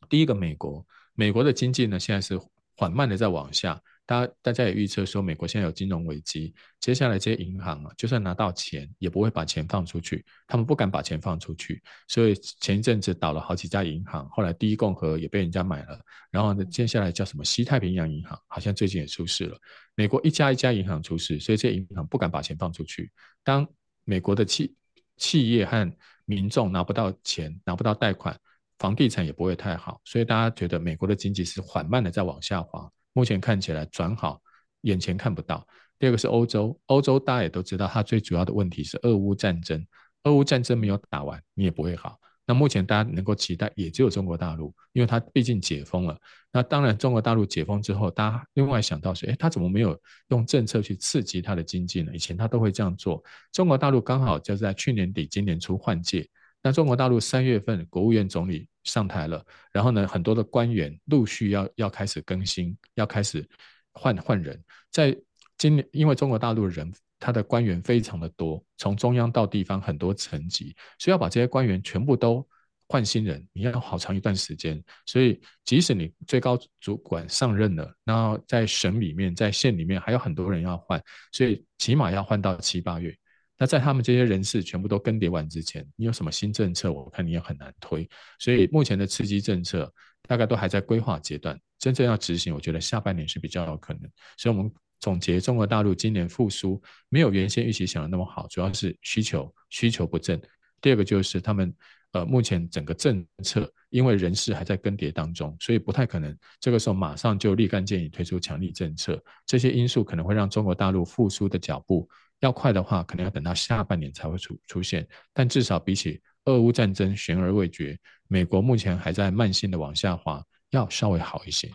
[0.07, 2.39] 第一个美国，美国的经济呢现在是
[2.77, 3.81] 缓慢的在往下。
[4.13, 11.81] 大家大家也预测说，美国现在有金融危机，接下来这些银行啊，就算拿到钱，也不会把钱放出去，他们不敢把钱放出去。
[12.07, 15.99] 所以前一阵子倒了好几家银行，后来第一共和也被人家买了，
[16.29, 19.57] 然后呢，接下来叫什么西太平洋银行，好像最近也出事了。
[19.95, 23.11] 美国一家一家银行出事，所以这些银行不敢把钱放出去。
[23.43, 23.67] 当
[24.03, 24.75] 美国的企
[25.17, 25.91] 企业和
[26.25, 28.39] 民众拿不到钱，拿不到贷款，
[28.77, 32.87] 房地产也不会太好，所以大家觉得美国的经济是缓慢的在往下滑。
[33.13, 34.41] 目前看起来转好，
[34.81, 35.65] 眼前看不到。
[35.99, 39.85] 第二个是欧洲，欧洲大家也都知道，它最主要的问题是俄乌战争，
[40.23, 42.19] 俄乌战争没有打完，你也不会好。
[42.45, 46.19] 那目前大家能够期待，也只有中国大陆，因为它毕竟解封了。
[46.51, 49.97] 那当然，中国大陆解封之后，大家另外想到是，诶，他怎么没有
[50.27, 52.11] 用政策去刺激它的经济呢？
[52.13, 53.23] 以前他都会这样做。
[53.53, 56.27] 中国大陆刚好就是在去年底、今年初换届。
[56.63, 63.47] 那中国大陆三月份国务院总理上台了，然后呢，很多的官员陆续要要开始更新，要开始
[63.91, 64.59] 换换人。
[64.89, 65.15] 在
[65.57, 66.91] 今年，因为中国大陆人。
[67.19, 72.45] 他的官员非常的多，从中央到地方很多层级，所以要把这些官员全部都
[72.89, 74.83] 换新人，你要好长一段时间。
[75.05, 83.17] 所以即使你最高主管上任了，然后在省里面、在县里面还有很多人要换，所以起码要换到七八月。
[83.57, 86.91] 那在他们这些人事全部都更迭完之前，你有什么新政策？
[86.91, 88.09] 我看你也很难推。
[88.39, 89.91] 所以目前的刺激政策
[90.27, 94.03] 大概都还在规划阶段，真正要执行，我觉得下半年是比较有可能。
[94.37, 94.71] 所以我们。
[94.99, 100.41] 总结，中国大陆今年复苏没有原先预期想的那么好，主要是需求需求不振。
[100.79, 101.75] 第二个就是他们
[102.13, 109.21] 呃，目前整个政策因为人事还在更迭当中，所以不太可能这个时候马上就立竿见影推出强力政策。
[109.45, 112.07] 这些因素可能会让中国大陆复苏的脚步
[112.43, 115.07] 要快的话，可能要等到下半年才会出出现。
[115.33, 121.71] 但至少比起俄乌战争悬而未决，美国目前还在慢性的往下滑，要稍微好一些。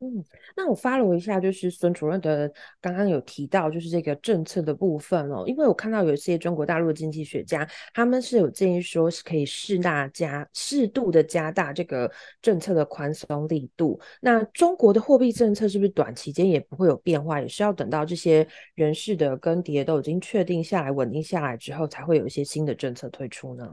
[0.00, 0.24] 嗯，
[0.56, 2.48] 那我 follow 一下，就是孙主任的
[2.80, 12.08] 刚刚有提到，就是这个政策的部分哦，因为我看到有一些中国大陆的经济学家，他们是有建议说是可以适大加适度的加大这个
[12.40, 14.00] 政策的宽松力度。
[14.20, 23.68] 那中国的货币政策是不是短期间也不会有变化，也是要等到这些人事的更迭都已经确定下来、稳定下来之后，才会有一些新的政策推出呢？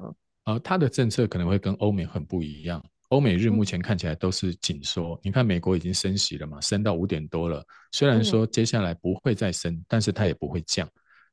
[0.45, 2.83] 呃，他的政策可能会跟欧美很不一样。
[3.09, 7.65] 欧美日目前看起来都是紧缩，你看美国已经升息了嘛，升到五点多了。
[7.91, 10.89] 虽然说接下来不会再升，但是它也不会降。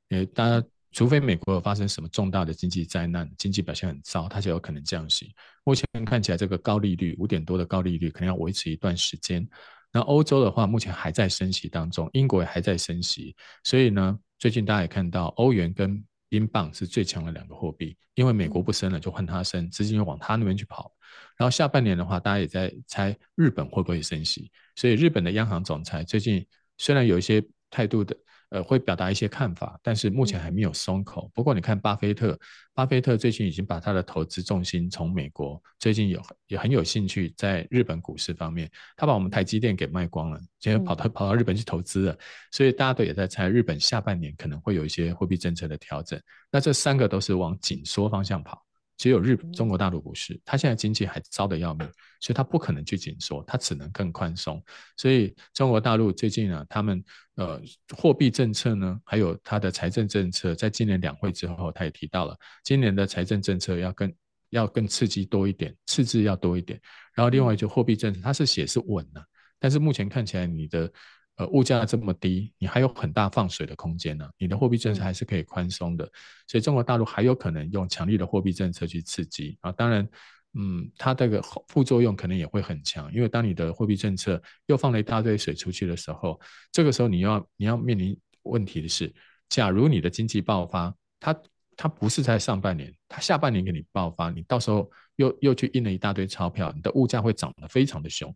[0.08, 5.34] 因为，大家除非美国有发生什么重大的经济灾难，经济表现很糟，它就有可能降息。
[5.64, 9.48] 目前看起来这个高利率五点多的高利率可能要维持一段时间。
[9.90, 16.02] 那欧洲的话，目前还在升息当中，英国也还在升息，所以呢，最近大家也看到欧元跟
[16.32, 20.90] 英镑是最强的两个货币，因为美国不升了，就换它升，资金又往它那边去跑。
[21.36, 26.44] 然后下半年的话，大家也在猜日本会不会升息，所以日本的央行总裁最近
[26.78, 28.16] 虽然有一些态度的，
[28.52, 31.30] 呃，会表达一些看法，但是目前还没有松口。
[31.32, 32.38] 不过你看巴菲特，
[32.74, 42.18] 巴菲特最近已经把他的投资重心从美国，最近有也很有兴趣在日本股市方面，他把我们台积电给卖光了，现在跑到跑到日本去投资了，
[42.50, 46.20] 所以大家都也在猜日本下半年可能会有一些货币政策的调整。
[46.50, 48.62] 那这三个都是往紧缩方向跑。
[48.96, 51.86] 只有日中国大陆不是，它现在经济还糟得要命，
[52.20, 54.62] 所以它不可能去紧缩，它只能更宽松。
[54.96, 57.02] 所以中国大陆最近呢，他们
[57.36, 57.60] 呃
[57.96, 64.14] 货币政策呢，还有它的财政政策，在今年两会之后，他也提到了，今年的财政政策要更
[64.50, 66.80] 要更刺激多一点，赤字要多一点。
[67.14, 69.24] 然后另外就货币政策，它是写是稳的，
[69.58, 70.92] 但是目前看起来你的。
[71.36, 74.28] 呃，物价这么低，你还有很大放水的空间呢。
[74.36, 76.04] 你的货币政策还是可以宽松的，
[76.46, 79.72] 所以中国大陆还有可能用强力的货币政策去刺激啊。
[79.72, 80.06] 当然，
[80.52, 86.38] 嗯，它这个副作用可能也会很强，因为当你的货币政策又放了一大堆水出去的时候，
[86.70, 89.10] 这个时候你要你要面临问题的是，
[89.48, 91.34] 假如你的经济爆发，它
[91.74, 98.34] 它不是在上半年，它下半年给你爆发，你到时候又又去印了一大堆钞票，你的物价会涨得非常的凶。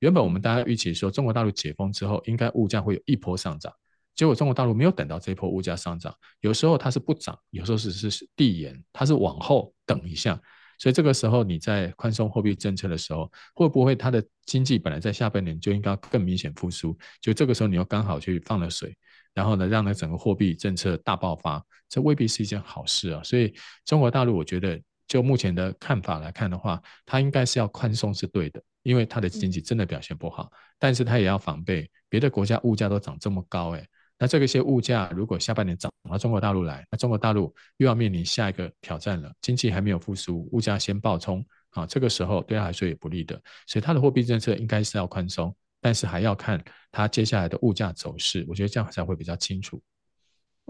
[0.00, 3.72] 原本我们大家预期说，中国大陆解封之后，应该物价会有一波上涨。
[4.14, 10.40] 结果中国大陆没有等到这一波物价上涨，有时候它是不涨，有时候是是递延，它是往后等一下。
[10.80, 16.96] 所以这个时候你在宽松货币政策的时候，会不会它的经济本来在下半年就应该更明显复苏？
[17.20, 18.96] 就这个时候你又刚好去放了水，
[19.34, 23.20] 然后呢，让它整个货币政策大爆发，这未必是一件好事啊。
[23.24, 23.52] 所以
[23.84, 28.62] 中国大陆，我觉得就目前的看法来看的话，它应该是要宽松是对的。
[28.84, 33.86] 因为它的经济真的表现不好，但是它也要防备别的国家物价都涨这么高，诶，
[34.18, 49.82] 那这个些物价如果下半年涨到中国大陆来，那中国大陆又要面临下一个挑战了，经济还没有复苏，物价先暴冲，啊，这个时候对他来说也不利的，所以它的货币政策应该是要宽松，但是还要看它接下来的物价走势，我觉得这样才会比较清楚。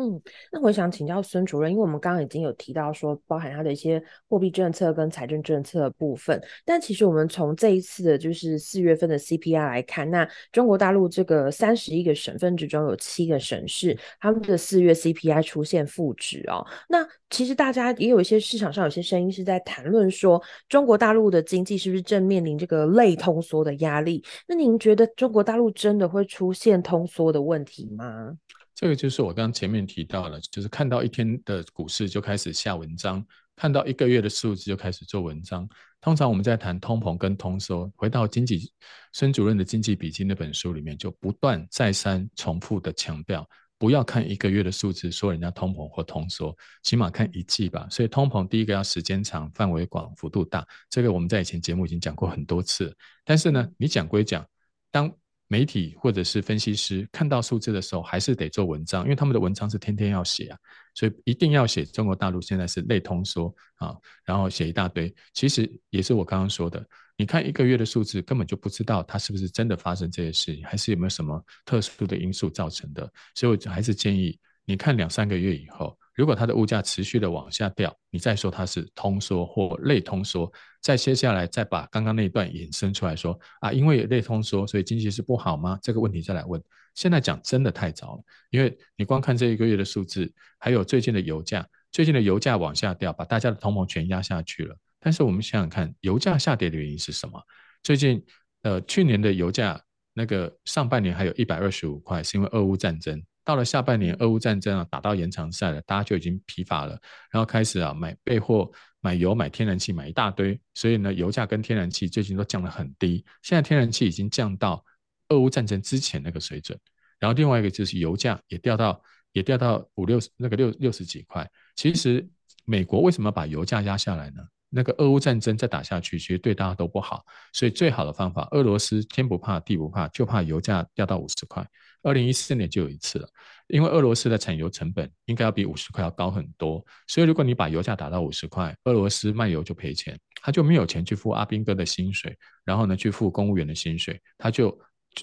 [0.01, 16.65] 嗯，那我想请教孙主任，因为我们刚刚已经有提到说，包含他的一些货币政策跟财政政策的部分，但其实我们从这一次的就是四月份的 CPI 来看，那中国大陆这个三十一个省份之中有七个省市，他们的四月 CPI 出现负值哦。
[16.89, 24.25] 那其实大家也有一些市场上有些声音是在谈论说，中国大陆的经济是不是正面临这个类通缩的压力？
[24.47, 28.33] 那您觉得中国大陆真的会出现通缩的问题吗？
[28.79, 35.69] 这个就是我刚前面提到了，就是看到一天的股市就开始下文章，看到一个月的数字就开始做文章。
[36.01, 38.73] 通常我们在谈通膨跟通缩，回到经济
[39.13, 43.45] 孙主任的《经济笔记》那本书里面，就不断再三重复的强调，
[43.79, 47.89] 不要看一个月的数字说人家通膨或通缩，起码看一季吧。
[47.91, 52.97] 所以通膨第一个要时间长、范围广、幅度大，这个我们在以前节目已经讲过很多次。
[53.25, 54.47] 但是呢，你讲归讲，
[54.93, 55.13] 当
[55.49, 60.59] 媒体或者是分析师看到数字的时候，还是得做文章，因为他们的文章是天天要写啊，
[60.95, 65.13] 所以一定要写中国大陆现在是类通缩啊，然后写一大堆。
[65.33, 73.11] 其实也是我刚刚说的，你看一个月的数字，根本就不知道它是不是真的发生这些事情，还是有没有什么特殊的因素造成的。
[73.35, 75.99] 所以我还是建议你看两三个月以后。
[76.19, 80.53] 如果它的物价持续的往下掉，你再说它是通缩或类通缩，
[80.83, 85.79] 再接下来再把刚刚那一段衍生出来说啊，因为类通缩，所以经济是不好吗？
[85.81, 86.61] 这个问题再来问。
[86.97, 94.77] 现在讲真的太早了，因为你光看这一个月的数字，还有最近的油价，最近的油价往下掉，把大家的通膨全压下去了。
[94.99, 97.41] 但是我们想想看，油价下跌的原因是什么？
[97.85, 98.21] 最近
[98.63, 99.81] 呃，去年的油价
[100.15, 103.23] 那个上半年还有一百二十五块，是因为俄乌战争。
[103.49, 106.91] 到了下半年，俄乌战争啊打到延长赛了，大家就已经疲乏了，
[107.31, 108.71] 然后开始啊买备货、
[109.01, 110.61] 买油、买天然气，买一大堆。
[110.75, 113.25] 所以呢，油价跟天然气最近都降得很低。
[113.41, 114.85] 现在天然气已经降到
[115.31, 116.79] 俄乌战争之前那个水准。
[117.19, 121.51] 然后另外一个就是油价也掉到也掉到五六十那个六六十几块。
[121.75, 122.29] 其实
[122.67, 124.43] 美国为什么把油价压下来呢？
[124.69, 127.25] 那个俄乌战争再打下去，其实对大家都不好。
[127.55, 131.67] 所以最好的方法，俄罗斯天不怕地不怕，就怕油价掉到五十块。
[132.03, 133.29] 二零一四年就有一次了，
[133.67, 136.85] 因为俄罗斯的产油成本应该要比五十块要高很多。
[137.07, 144.79] 所以如果你把油价打到五十块，俄罗斯卖油就赔钱，他就没有钱去付阿兵哥的薪水，然后呢去付公务员的薪水，他就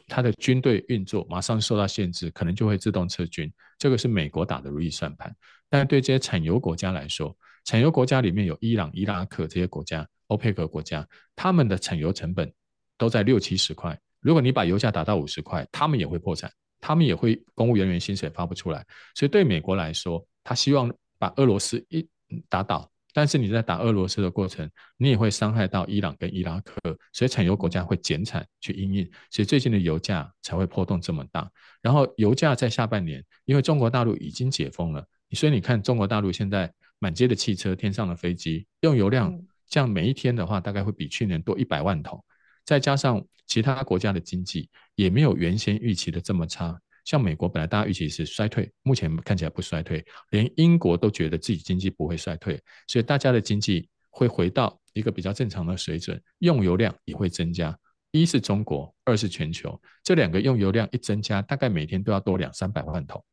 [0.07, 3.51] 他的军队运作马上受到限制，可能就会自动撤军。
[3.77, 5.33] 这个是美国打的如意算盘。
[5.69, 12.51] 但是对这些产油国家来说，产油国家里面有伊朗、伊拉克这些国家，欧佩克国家，他们的产油成本
[12.97, 13.97] 都在六七十块。
[14.21, 18.85] 如果你把油价打到五十块，他们也会破产，他们也会公务人员薪水发不出来。
[19.13, 22.07] 所以对美国来说，他希望把俄罗斯一
[22.49, 26.75] 打倒，但是你在打俄罗斯的过程，你也会伤害到伊朗跟伊拉克，
[27.13, 31.49] 所以产油国家会减产去应应，所以最近的油价才会波动这么大。
[31.81, 36.71] 然后油价在下半年，因为中国大陆已经解封了，所以你看中国大陆现在。
[36.97, 42.23] 满街的汽车，天上的飞机，用油量这样每一天的话，大概会比去年多一百万桶。
[42.65, 46.77] 再加上其他国家的经济也没有原先预期的这么差。
[47.03, 57.77] 像美国本来大家预期是衰退，目前看起来不衰退，连英国都觉得自己经济不会衰退，所以大家的经济会回到一个比较正常的水准，用油量也会增加。
[58.11, 63.23] 一是中国，二是全球，这两个用油量一增加，大概每天都要多两三百万桶。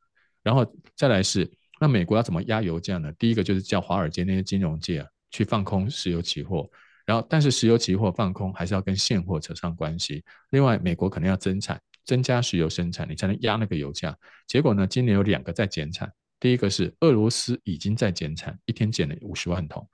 [0.43, 1.51] 然后再来是。
[1.80, 3.11] 那美国要怎么压油价呢？
[3.18, 6.70] 第一个就是叫华尔街那些金融界啊去放空石油期货，
[7.07, 10.24] 然后但是石油期货放空还是要跟现货扯上关系。
[10.50, 14.16] 另外，美国可能要增产，增加石油生产，你才能压那个油价。
[14.46, 19.88] 结果呢，今年有两个在减产，第一个是俄罗斯已经在减产，一天减了五十万桶，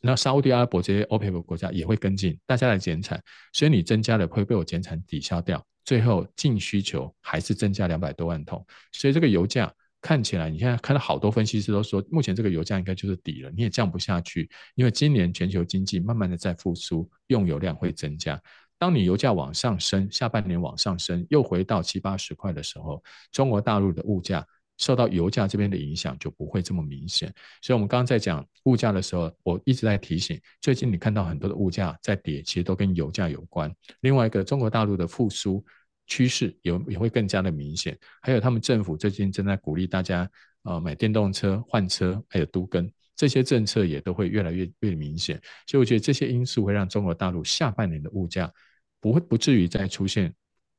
[0.00, 9.72] 那沙乌地阿拉伯这些 OPEC 国家也会跟进，大家来减产，所以你增加了会被我减产抵消掉，最后净需求还是增加两百多万桶，所以这个油价。
[10.04, 18.38] 看起来，你现在看到好多分析师都说，目前这个油价应该就是底了，你也降不下去，因为今年全球经济慢慢的在复苏，用油量会增加。
[18.78, 23.02] 当你油价往上升，下半年往上升，又回到七八十块的时候，
[23.32, 24.46] 中国大陆的物价
[24.76, 27.32] 受到油价这边的影响就不会这么明显。
[27.62, 33.74] 所以，我们刚刚在讲物价的时候，我一直在提醒，最近你看到很多的物价在跌，其实都跟油价有关。
[34.02, 35.64] 另外一个，中国大陆的复苏。
[36.06, 40.30] 趋势也也会更加的明显，还有他们政府最近正在鼓励大家
[40.64, 42.90] 呃买电动车换车，还有都更。
[43.16, 48.52] 这些政策也都会越来越越明显，所以我觉得这些因素会让中国大陆下半年的物价
[49.00, 50.34] 不会不至于再出现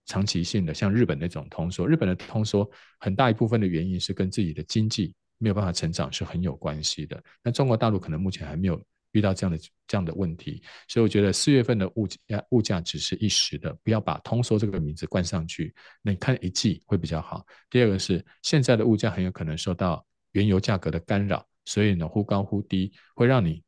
[0.06, 2.70] 长期性的像日本那种通缩，日本的通缩
[3.00, 8.84] 很大一部分的原因是跟自己的经济没有办法成长是很有关系的，那中国大陆可能目前还没有。
[9.16, 9.58] 遇到这样的
[9.88, 15.74] 这样的问题，所以我觉得四月份的物价物价只是一时的，不要把通缩这个名字冠上去。
[16.02, 17.46] 那你看一季会比较好。
[17.70, 23.64] 第二个是现在的物价很有可能受到原油价格的干扰，所以呢忽高忽低会让你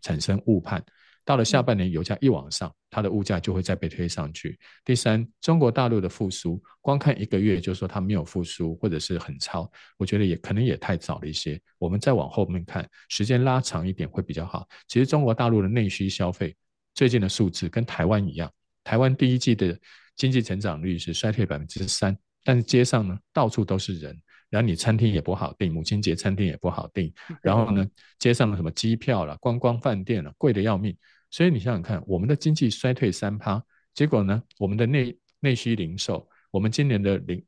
[0.00, 0.84] 产生误判。
[1.30, 4.58] 到了下半年，油价一往上，它的物价就会再被推上去。
[4.84, 11.56] 第三，中国大陆的复苏，光看一个月就说它没有复苏或者是很超，我觉得也可能也太早了一些。
[11.78, 14.66] 我们再往后面看，时间拉长一点会比较好。
[14.88, 16.52] 其实中国大陆的内需消费
[16.94, 18.50] 最近的数字跟台湾一样，
[18.82, 19.78] 台湾第一季的
[20.16, 24.20] 经济成长率是衰退百分之三，但是街上呢到处都是人。
[24.48, 27.14] 然后你餐厅也不好订，母亲节餐厅也不好订。
[27.40, 27.86] 然后呢，
[28.18, 30.92] 街上的什么机票了、观光饭店了，贵的要命。
[31.30, 33.62] 所以你想想看，我们的经济衰退三趴，
[33.94, 37.42] 结果呢，我们的内内需零售，我们今年的零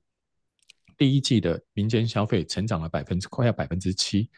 [0.97, 4.31] 第一季的民间消费成长了百分之快要百分之七，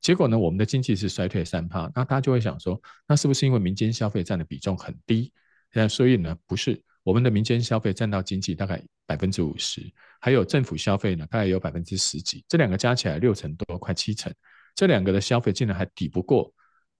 [0.00, 5.32] 结果呢，我们的经济是衰退三趴，那大家就会想说，那是不是因为民间消费占的比重很低？
[5.72, 9.80] 那所以呢，不是，我们的民间消费占到经济大概百分之五十，
[10.20, 14.34] 还有政府消费呢，大概有百分之十几，这两个加起来六成多，快七成，
[14.74, 16.52] 这两个的消费竟然还抵不过。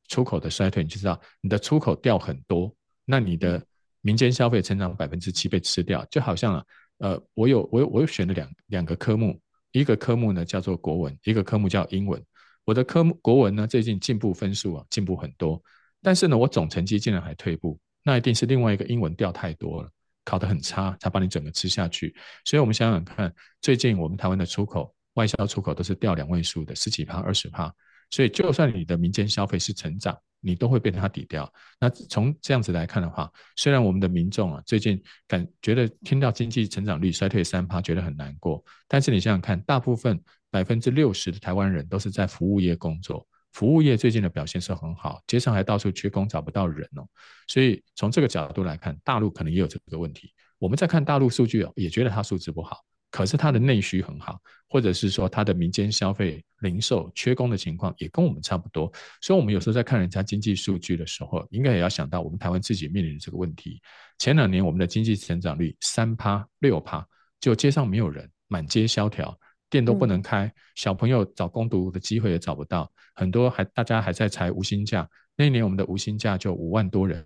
[0.08, 3.64] 出口的衰退，你就知道你的出口掉很多，那你的
[4.00, 6.64] 民间消费成长百分之七被吃掉，就好像啊，
[6.98, 9.38] 呃，我有我有我有选了两两个科目，
[9.72, 12.22] 一个科目呢叫做国文，一个科目叫英文。
[12.64, 15.62] 我的科目国文呢最近进步分数啊进步很多，
[16.02, 19.90] 但是呢我总成绩竟然还退步，那一定是另外一个英文掉太多了，
[20.24, 22.14] 考得很差才把你整个吃下去。
[22.44, 27.74] 所以我们想想看，最近我们台湾的出口外销出口都是掉两位数的十几趴二十趴。
[28.10, 31.52] 所以，就算你的民间消费是成长，你都会被它抵掉。
[31.80, 47.06] 那从这样子来看的话，虽然我们的民众啊最近感觉得听到经济成长率衰退三趴，觉得很难过，但是你想想看，大部分百分之六十的台湾人都是在服务业工作，服务业最近的表现是很好，街上还到处缺工找不到人哦。
[47.46, 50.32] 所以从这个角度来看，大陆可能也有这个问题。
[50.58, 52.82] 我们在看大陆数据哦，也觉得它数字不好。
[53.10, 54.38] 可是它的内需很好，
[54.68, 58.92] 或者是说它的民间消费、零售缺工的情况也跟我们差不多，
[59.22, 63.80] 所以我们有时候在看人家经济数据的时候，应该也要想到我们台湾自己面临的这个问题。
[64.18, 67.06] 前两年我们的经济成长率三趴六趴，
[67.40, 69.34] 就街上没有人，满街萧条，
[69.70, 75.08] 店都不能开，小朋友找工读的机会也找不到，很多还大家还在裁无薪假。
[75.34, 77.24] 那一年我们的无薪假就五万多人，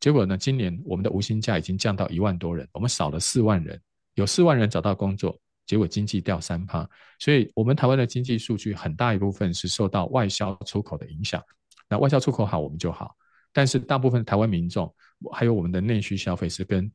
[0.00, 3.80] 结果呢，今年我们的无薪假已经降到一万多人，我们少了四万人。
[4.14, 6.88] 有四万人找到工作，结果经济掉三趴，
[7.18, 11.42] 所以我们台湾的经济数据很大一部分是受到外销出口的影响。
[11.88, 13.14] 那外销出口好，我们就好，
[13.52, 14.92] 但是大部分台湾民众
[15.32, 16.90] 还有我们的内需消费是跟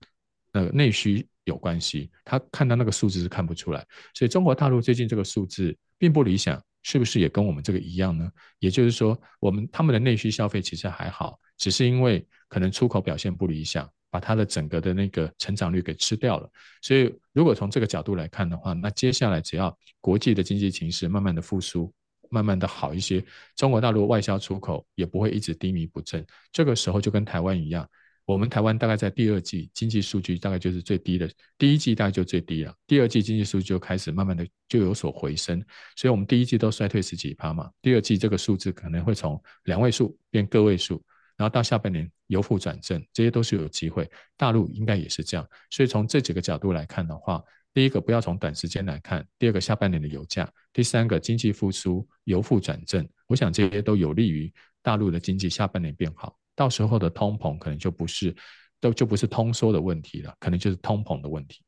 [0.54, 3.86] 呃内需有关系，他看到那个数字是看不出来。
[4.14, 8.30] 所以中国大陆最近这个数字并不理想，是不是也跟我们这个一样呢？
[8.60, 13.90] 也就是说，我们他们的内需消费其实还好，只是因为可能出口表现不理想。
[14.10, 16.50] 把它的整个的那个成长率给吃掉了，
[16.82, 21.94] 所以如果从这个角度来看的话，那接下来只要国际的经济形势慢慢的复苏，
[22.30, 23.24] 慢慢的好一些，
[23.56, 26.26] 中国大陆外销出口也不会一直低迷不振。
[26.52, 27.88] 这个时候就跟台湾一样，
[28.26, 35.62] 我们台湾大概在第二季经济数据大概就是最低的，第一季大概就最低了，第二季经济数据就开始慢慢的就有所回升，
[35.98, 41.04] 所以我们第一季都衰退十几趴嘛，第二季这个数字可能会从两位数变个位数。
[41.38, 44.10] 然后到下半年由负转正，这些都是有机会。
[44.36, 47.42] 大陆应该也是这样，所以从这几个角度来看的话，
[47.74, 56.36] 第一个不要从短时间来看，第二个下半年的油价，第三个经济复苏由负转正，我想这些都有利于大陆的经济下半年变好。
[56.56, 58.36] 到时候的通膨可能就不是，
[58.80, 61.62] 都就不是通缩的问题了，可能就是通膨的问题。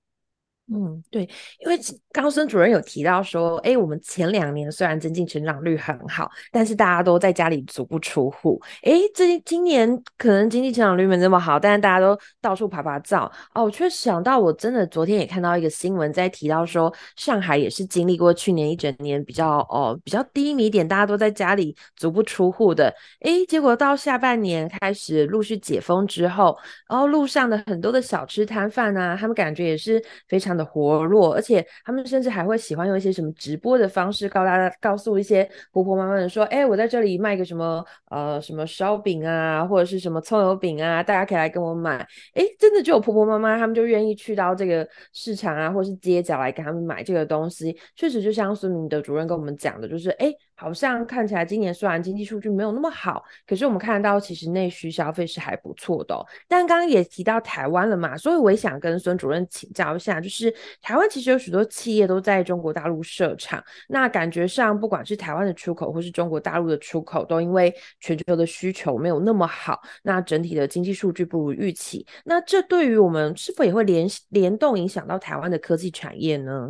[0.72, 1.24] 嗯，对，
[1.60, 1.80] 因为
[2.12, 8.62] 刚孙主任有提到说，哎，我们前两年虽然经济成长率很好，但是大家都在家里足不出户。
[8.84, 13.30] 哎，这今年可能经济成长率没那么好，但是大家都到处趴趴走。
[13.56, 22.94] 哦，我却想到，我真的昨天也看到一个新闻，在提到说，上海也是经历过去年一整年比较哦比较低迷点，大家都在家里足不出户的。
[23.22, 26.56] 哎，结果到下半年开始陆续解封之后，
[26.88, 42.06] 然后路上的很多的小吃摊贩啊，他们感觉也是非常的活络，而且他们甚至还会喜欢用一些什么直播的方式，告大家告诉一些婆婆妈妈们说：“哎，我在这里卖个什么呃什么烧饼啊，或者是什么葱油饼啊，大家可以来跟我买。”
[42.36, 47.78] 哎，真的就有婆婆妈妈他们就愿意去到这个市场啊，或是街角来给他们买这个东西。
[47.96, 50.34] 确实，就像孙明的主任跟我们讲的，就是哎。
[50.60, 56.20] 好像看起来今年虽然经济数据没有那么好，可是我们看到其实内需消费是还不错的哦。
[56.50, 72.06] 但刚刚也提到台湾了嘛，所以我也想跟孙主任请教一下，就是台湾其实有许多企业都在中国大陆设厂，那感觉上不管是台湾的出口或是中国大陆的出口，都因为全球的需求没有那么好，那整体的经济数据不如预期。
[72.26, 76.70] 那这对于我们是否也会联联动影响到台湾的科技产业呢？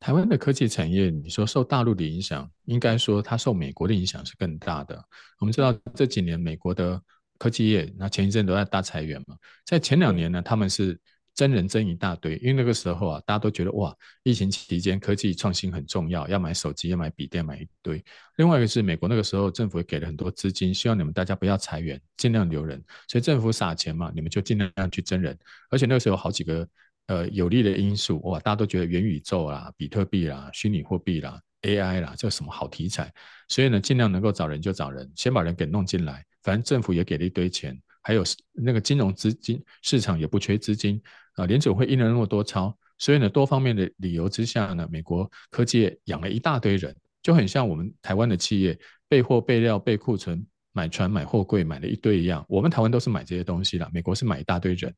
[0.00, 5.02] 台湾的科技产业，你说受大陆的影响，应该说它受美国的影响是更大的。
[5.40, 7.00] 我们知道这几年美国的
[7.36, 10.98] 科技业，那前一阵都在大裁员嘛，在前两年呢，他们是
[11.34, 13.92] 真人真一大堆，因为那个时候啊，大家都觉得哇，
[14.22, 18.02] 疫情期间科技创新很重要，要买手机，要买笔电，买一堆。
[18.36, 25.36] 另外一个是美国那个时候政府也给了很多资金，希望你们大家不要裁员，尽量留人，所以政府撒钱嘛，你们就尽量去真人，
[25.70, 26.68] 而且那个时候有好几个。
[27.08, 33.10] 呃，有利的因素哇，大家都觉得元宇宙啦、比特币啦、虚拟货币啦、AI 啦，这什么好题材，
[33.48, 36.24] 所以呢，尽量能够找人就找人，先把人给弄进来。
[36.42, 41.00] 反正政府也给了一堆钱，还有那个金融资金市场也不缺资金
[41.34, 41.46] 啊。
[41.46, 48.78] 联准会印了那么多钞，所以呢，多方面的理由之下呢，美国科技业养了一大堆人，就很像我们台湾的企业
[49.08, 52.44] 备货、备料、备库存、买船、买货柜，买了一堆一样。
[52.50, 54.94] 我们台湾都是买这些东西啦，美国是买一大堆人。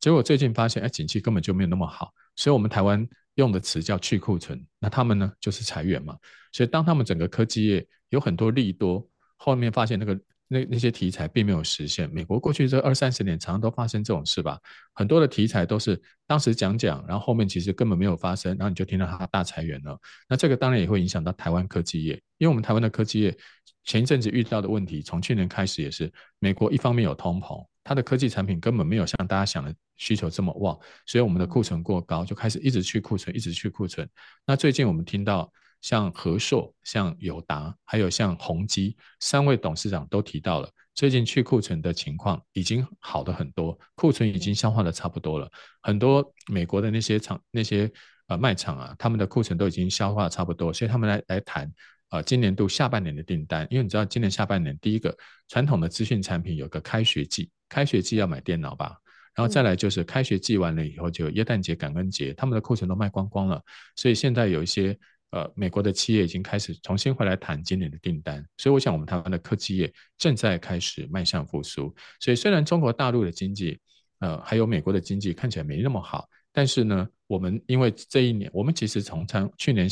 [0.00, 6.16] 结果最近发现，哎，景气根本就没有那么好，所以我们台湾用的词叫去库存，那他们呢就是裁员嘛。
[6.52, 12.10] 所以当他们整个科技业有很多利多，后面发现那个那那些题材并没有实现。
[12.10, 14.58] 美国过去这二三十年常常都发生这种事吧，
[14.94, 19.96] 很多的题材都是当时讲讲，然后后面其实根本没有发生，然后你就听到他大裁员了。
[20.28, 23.36] 那这个当然也会影响到台湾科技业，因为我们台湾的科技业
[23.84, 27.64] 前一阵子遇到的问题，从去年开始也是，美国一方面有通膨。
[27.82, 34.08] 它的科技产品根本没有像大家想的需求这么旺，所以我们的库存过高，就开始一直去库存，一直去库存。
[34.46, 35.50] 那最近我们听到
[35.80, 45.50] 像和硕、像友达，还有像宏基三位董事长都提到了，最近去库存的情况已经好的很多，库存已经消化的差不多了。
[45.82, 47.90] 很多美国的那些厂、那些
[48.26, 51.72] 呃卖场啊，他们的库存都已经消化差不多，所以他们来来谈、
[52.10, 53.66] 呃，今年度下半年的订单。
[53.70, 55.16] 因为你知道，今年下半年第一个
[55.48, 58.96] 传统的资讯产品有个开学季，开学季要买电脑吧。
[59.32, 63.62] 然后再来就是开学季完了以后，就耶诞节、感恩节，他们的库存都卖光光了。
[63.94, 64.98] 所以现在有一些
[65.30, 68.44] 呃美国的企业已经开始重新回来谈今年的订单。
[68.56, 71.94] 所以我想，我们台湾的科技业正在开始迈向复苏。
[72.18, 73.78] 所以虽然中国大陆的经济
[74.18, 79.88] 呃还有美国的经济看起来没那么好，但是呢，我们因为这一年，我们其实从从去年。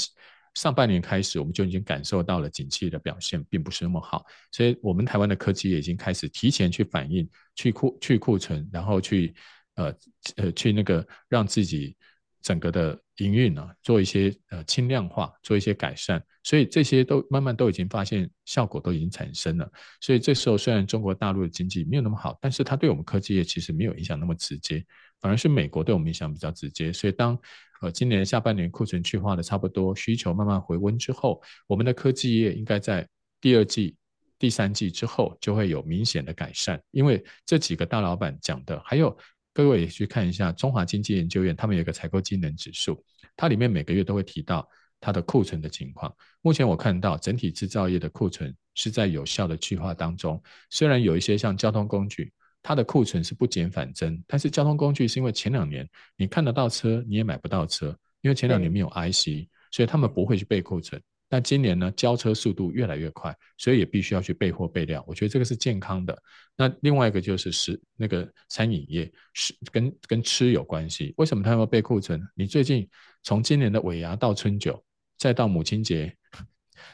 [0.59, 9.33] 上半年开始，我们就已经感受到了景气的表现并不是那么好，所以我们台湾的科技也已经开始提前去反应，去库去库存，然后去
[9.77, 9.95] 呃
[10.35, 11.97] 呃去那个让自己
[12.43, 19.71] 整个的营运呢做一些呃轻量化，做一些改善，所以这些都慢慢都已经发现效果都已经产生了。
[20.01, 24.85] 所以这时候虽然中国大陆的经济没有那么好，但是它对我们科技业其实没有影响那么直接，
[25.21, 26.93] 反而是美国对我们影响比较直接。
[26.93, 27.39] 所以当
[27.81, 33.07] 呃，今年下半年库存去化的差不多，需求慢慢回温之后，我们的科技业应该在
[33.41, 33.97] 第二季、
[34.39, 36.81] 第三季之后就会有明显的改善。
[36.91, 39.17] 因为这几个大老板讲的，还有
[39.53, 43.03] 各位也去看一下中华经济研究院，他们有一个采购机能指数，
[43.37, 44.69] 它里面每个月都会提到
[45.01, 46.13] 它的库存的情况。
[46.43, 52.33] 目前我看到整体制造业的库存是在有效的去化当中，虽然有一些像交通工具。
[52.69, 55.89] 它的库存是不减反增，但是交通工具是因为前两年
[56.19, 61.01] 你看得到车，你也买不到车，因为前两年没有 IC，所以他们不会去备库存。
[61.31, 65.03] 那今年呢，交车速度越来越快，所以也必须要去备货备料。
[65.09, 66.15] 我觉得这个是健康的。
[66.59, 71.15] 那另外一个就是食那个餐饮业是跟跟吃有关系。
[71.17, 72.21] 为什么他们要备库存？
[72.35, 72.87] 你最近
[73.23, 74.85] 从今年的尾牙到春酒，
[75.17, 76.15] 再到母亲节。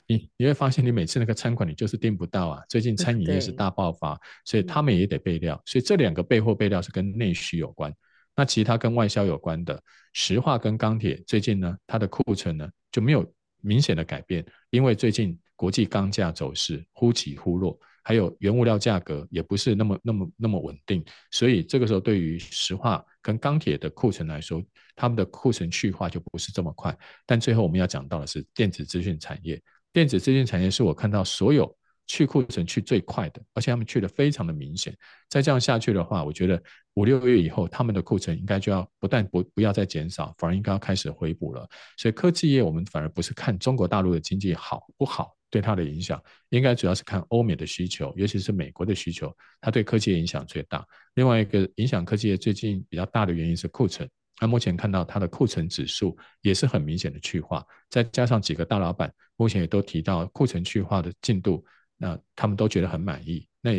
[0.06, 2.62] 你你会发现，你每次那个餐馆你就是订不到啊。
[2.68, 5.60] 最近餐饮业是大爆发，所以他们也得备料。
[5.66, 7.94] 所以这两个备货备料是跟内需有关。
[8.36, 9.80] 那其他跟外销有关的，
[10.12, 13.24] 石化跟钢铁，最近呢，它的库存呢就没有
[13.60, 24.60] 明显的改变，因为最近国际钢价走势忽起忽落，还有原物料价格也不是那么那么那么稳定，所以这个时候对于石化跟钢铁的库存来说，
[24.96, 26.96] 他们的库存去化就不是这么快。
[27.24, 29.62] 但最后我们要讲到的是电子资讯产业。
[29.94, 31.72] 电子资讯产业是我看到所有
[32.06, 34.94] 去库存去最快的，而且他们去的非常的明显。
[35.30, 36.60] 再这样下去的话，我觉得
[36.94, 41.66] 五六个月以后，他们的库存应该就要不但不不要再减少，反而应该要开始回补了。
[41.96, 50.84] 所以科技业我们反而不是看中国大陆的经济好不好对它的影响，应该主要是看欧美的需求，尤其是美国的需求，它对科技业影响最大。
[51.14, 54.10] 另外一个影响科技业最近比较大的原因是库存。
[54.40, 61.64] 那目前看到它的库存指数也是很明显的去化，再加上几个大老板目前也都提到库存去化的进度，
[61.96, 63.48] 那他们都觉得很满意。
[63.60, 63.72] 那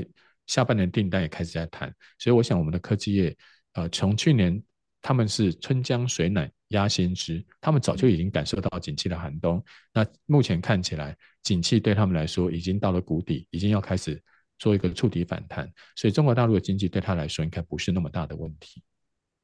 [0.47, 3.35] 下半年订单也开始在谈，所以我想我们的科技业，
[3.73, 4.61] 呃，从去年
[5.01, 9.63] 他们是春江水暖鸭先知，他们早就已经感受到景气的寒冬。
[9.93, 14.21] 那目前看起来，景气对他们来说已经到了谷底，已经要开始
[14.57, 18.81] 做一个触底反弹，所以中国大陆的经济对他来说应该不是那么大的问题。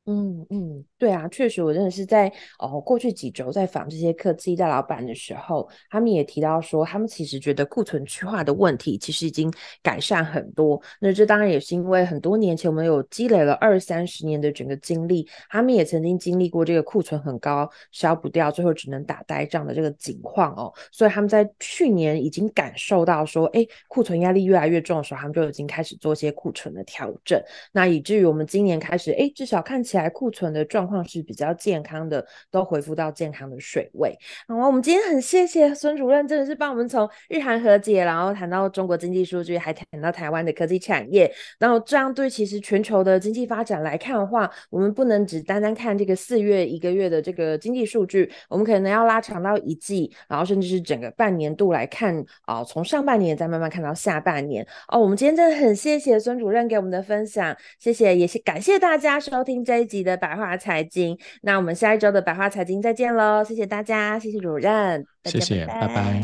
[0.07, 10.81] 嗯嗯，对啊，确实，我真的是在哦过去几周在访这些科技大老板的时候，他们也提到说，他们其实觉得库存去化的问题其实已经改善很多。
[10.99, 20.73] 那这当然也是因为很多年前我们有积累了二三十年的整个经历，他们也曾经经历过这个库存很高、销不掉，最后只能打呆这样的这个情况哦。
[20.91, 27.39] 所以他们在去年已经感受到说，哎，库存压力越来越重的时候，他们就已经开始做一些库存的调整。
[27.71, 30.11] 那以至于我们今年开始，哎，至少看起起来。
[30.11, 34.15] 库存的状况是比较健康的，都恢复到健康的水位。
[34.47, 41.31] 好，我们今天很谢谢孙主任，真的是帮我们从日韩和解，然后谈到中国经济数据，还谈到台湾的科技产业。
[41.57, 54.65] 然后这样对其实全球的经济发展来看的话，我们不能只单单看这个四月一个月的这个经济数据，我们可能要拉长到一季，然后甚至是整个半年度来看啊、从上半年再慢慢看到下半年。
[54.89, 63.43] 哦，我们今天真的很谢谢孙主任给我们的分享，谢谢，也是感谢大家收听这一集的百话财经，那我们下一周的百话财经再见喽！
[63.43, 65.87] 谢谢大家，谢谢主任，谢谢，拜拜。
[65.87, 66.21] 拜拜。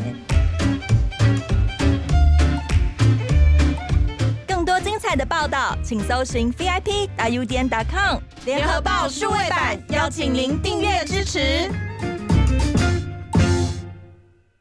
[4.46, 11.70] 更多精彩的报道，请搜寻 VIP.UDN.com 联合报数位版，邀请您订阅支持。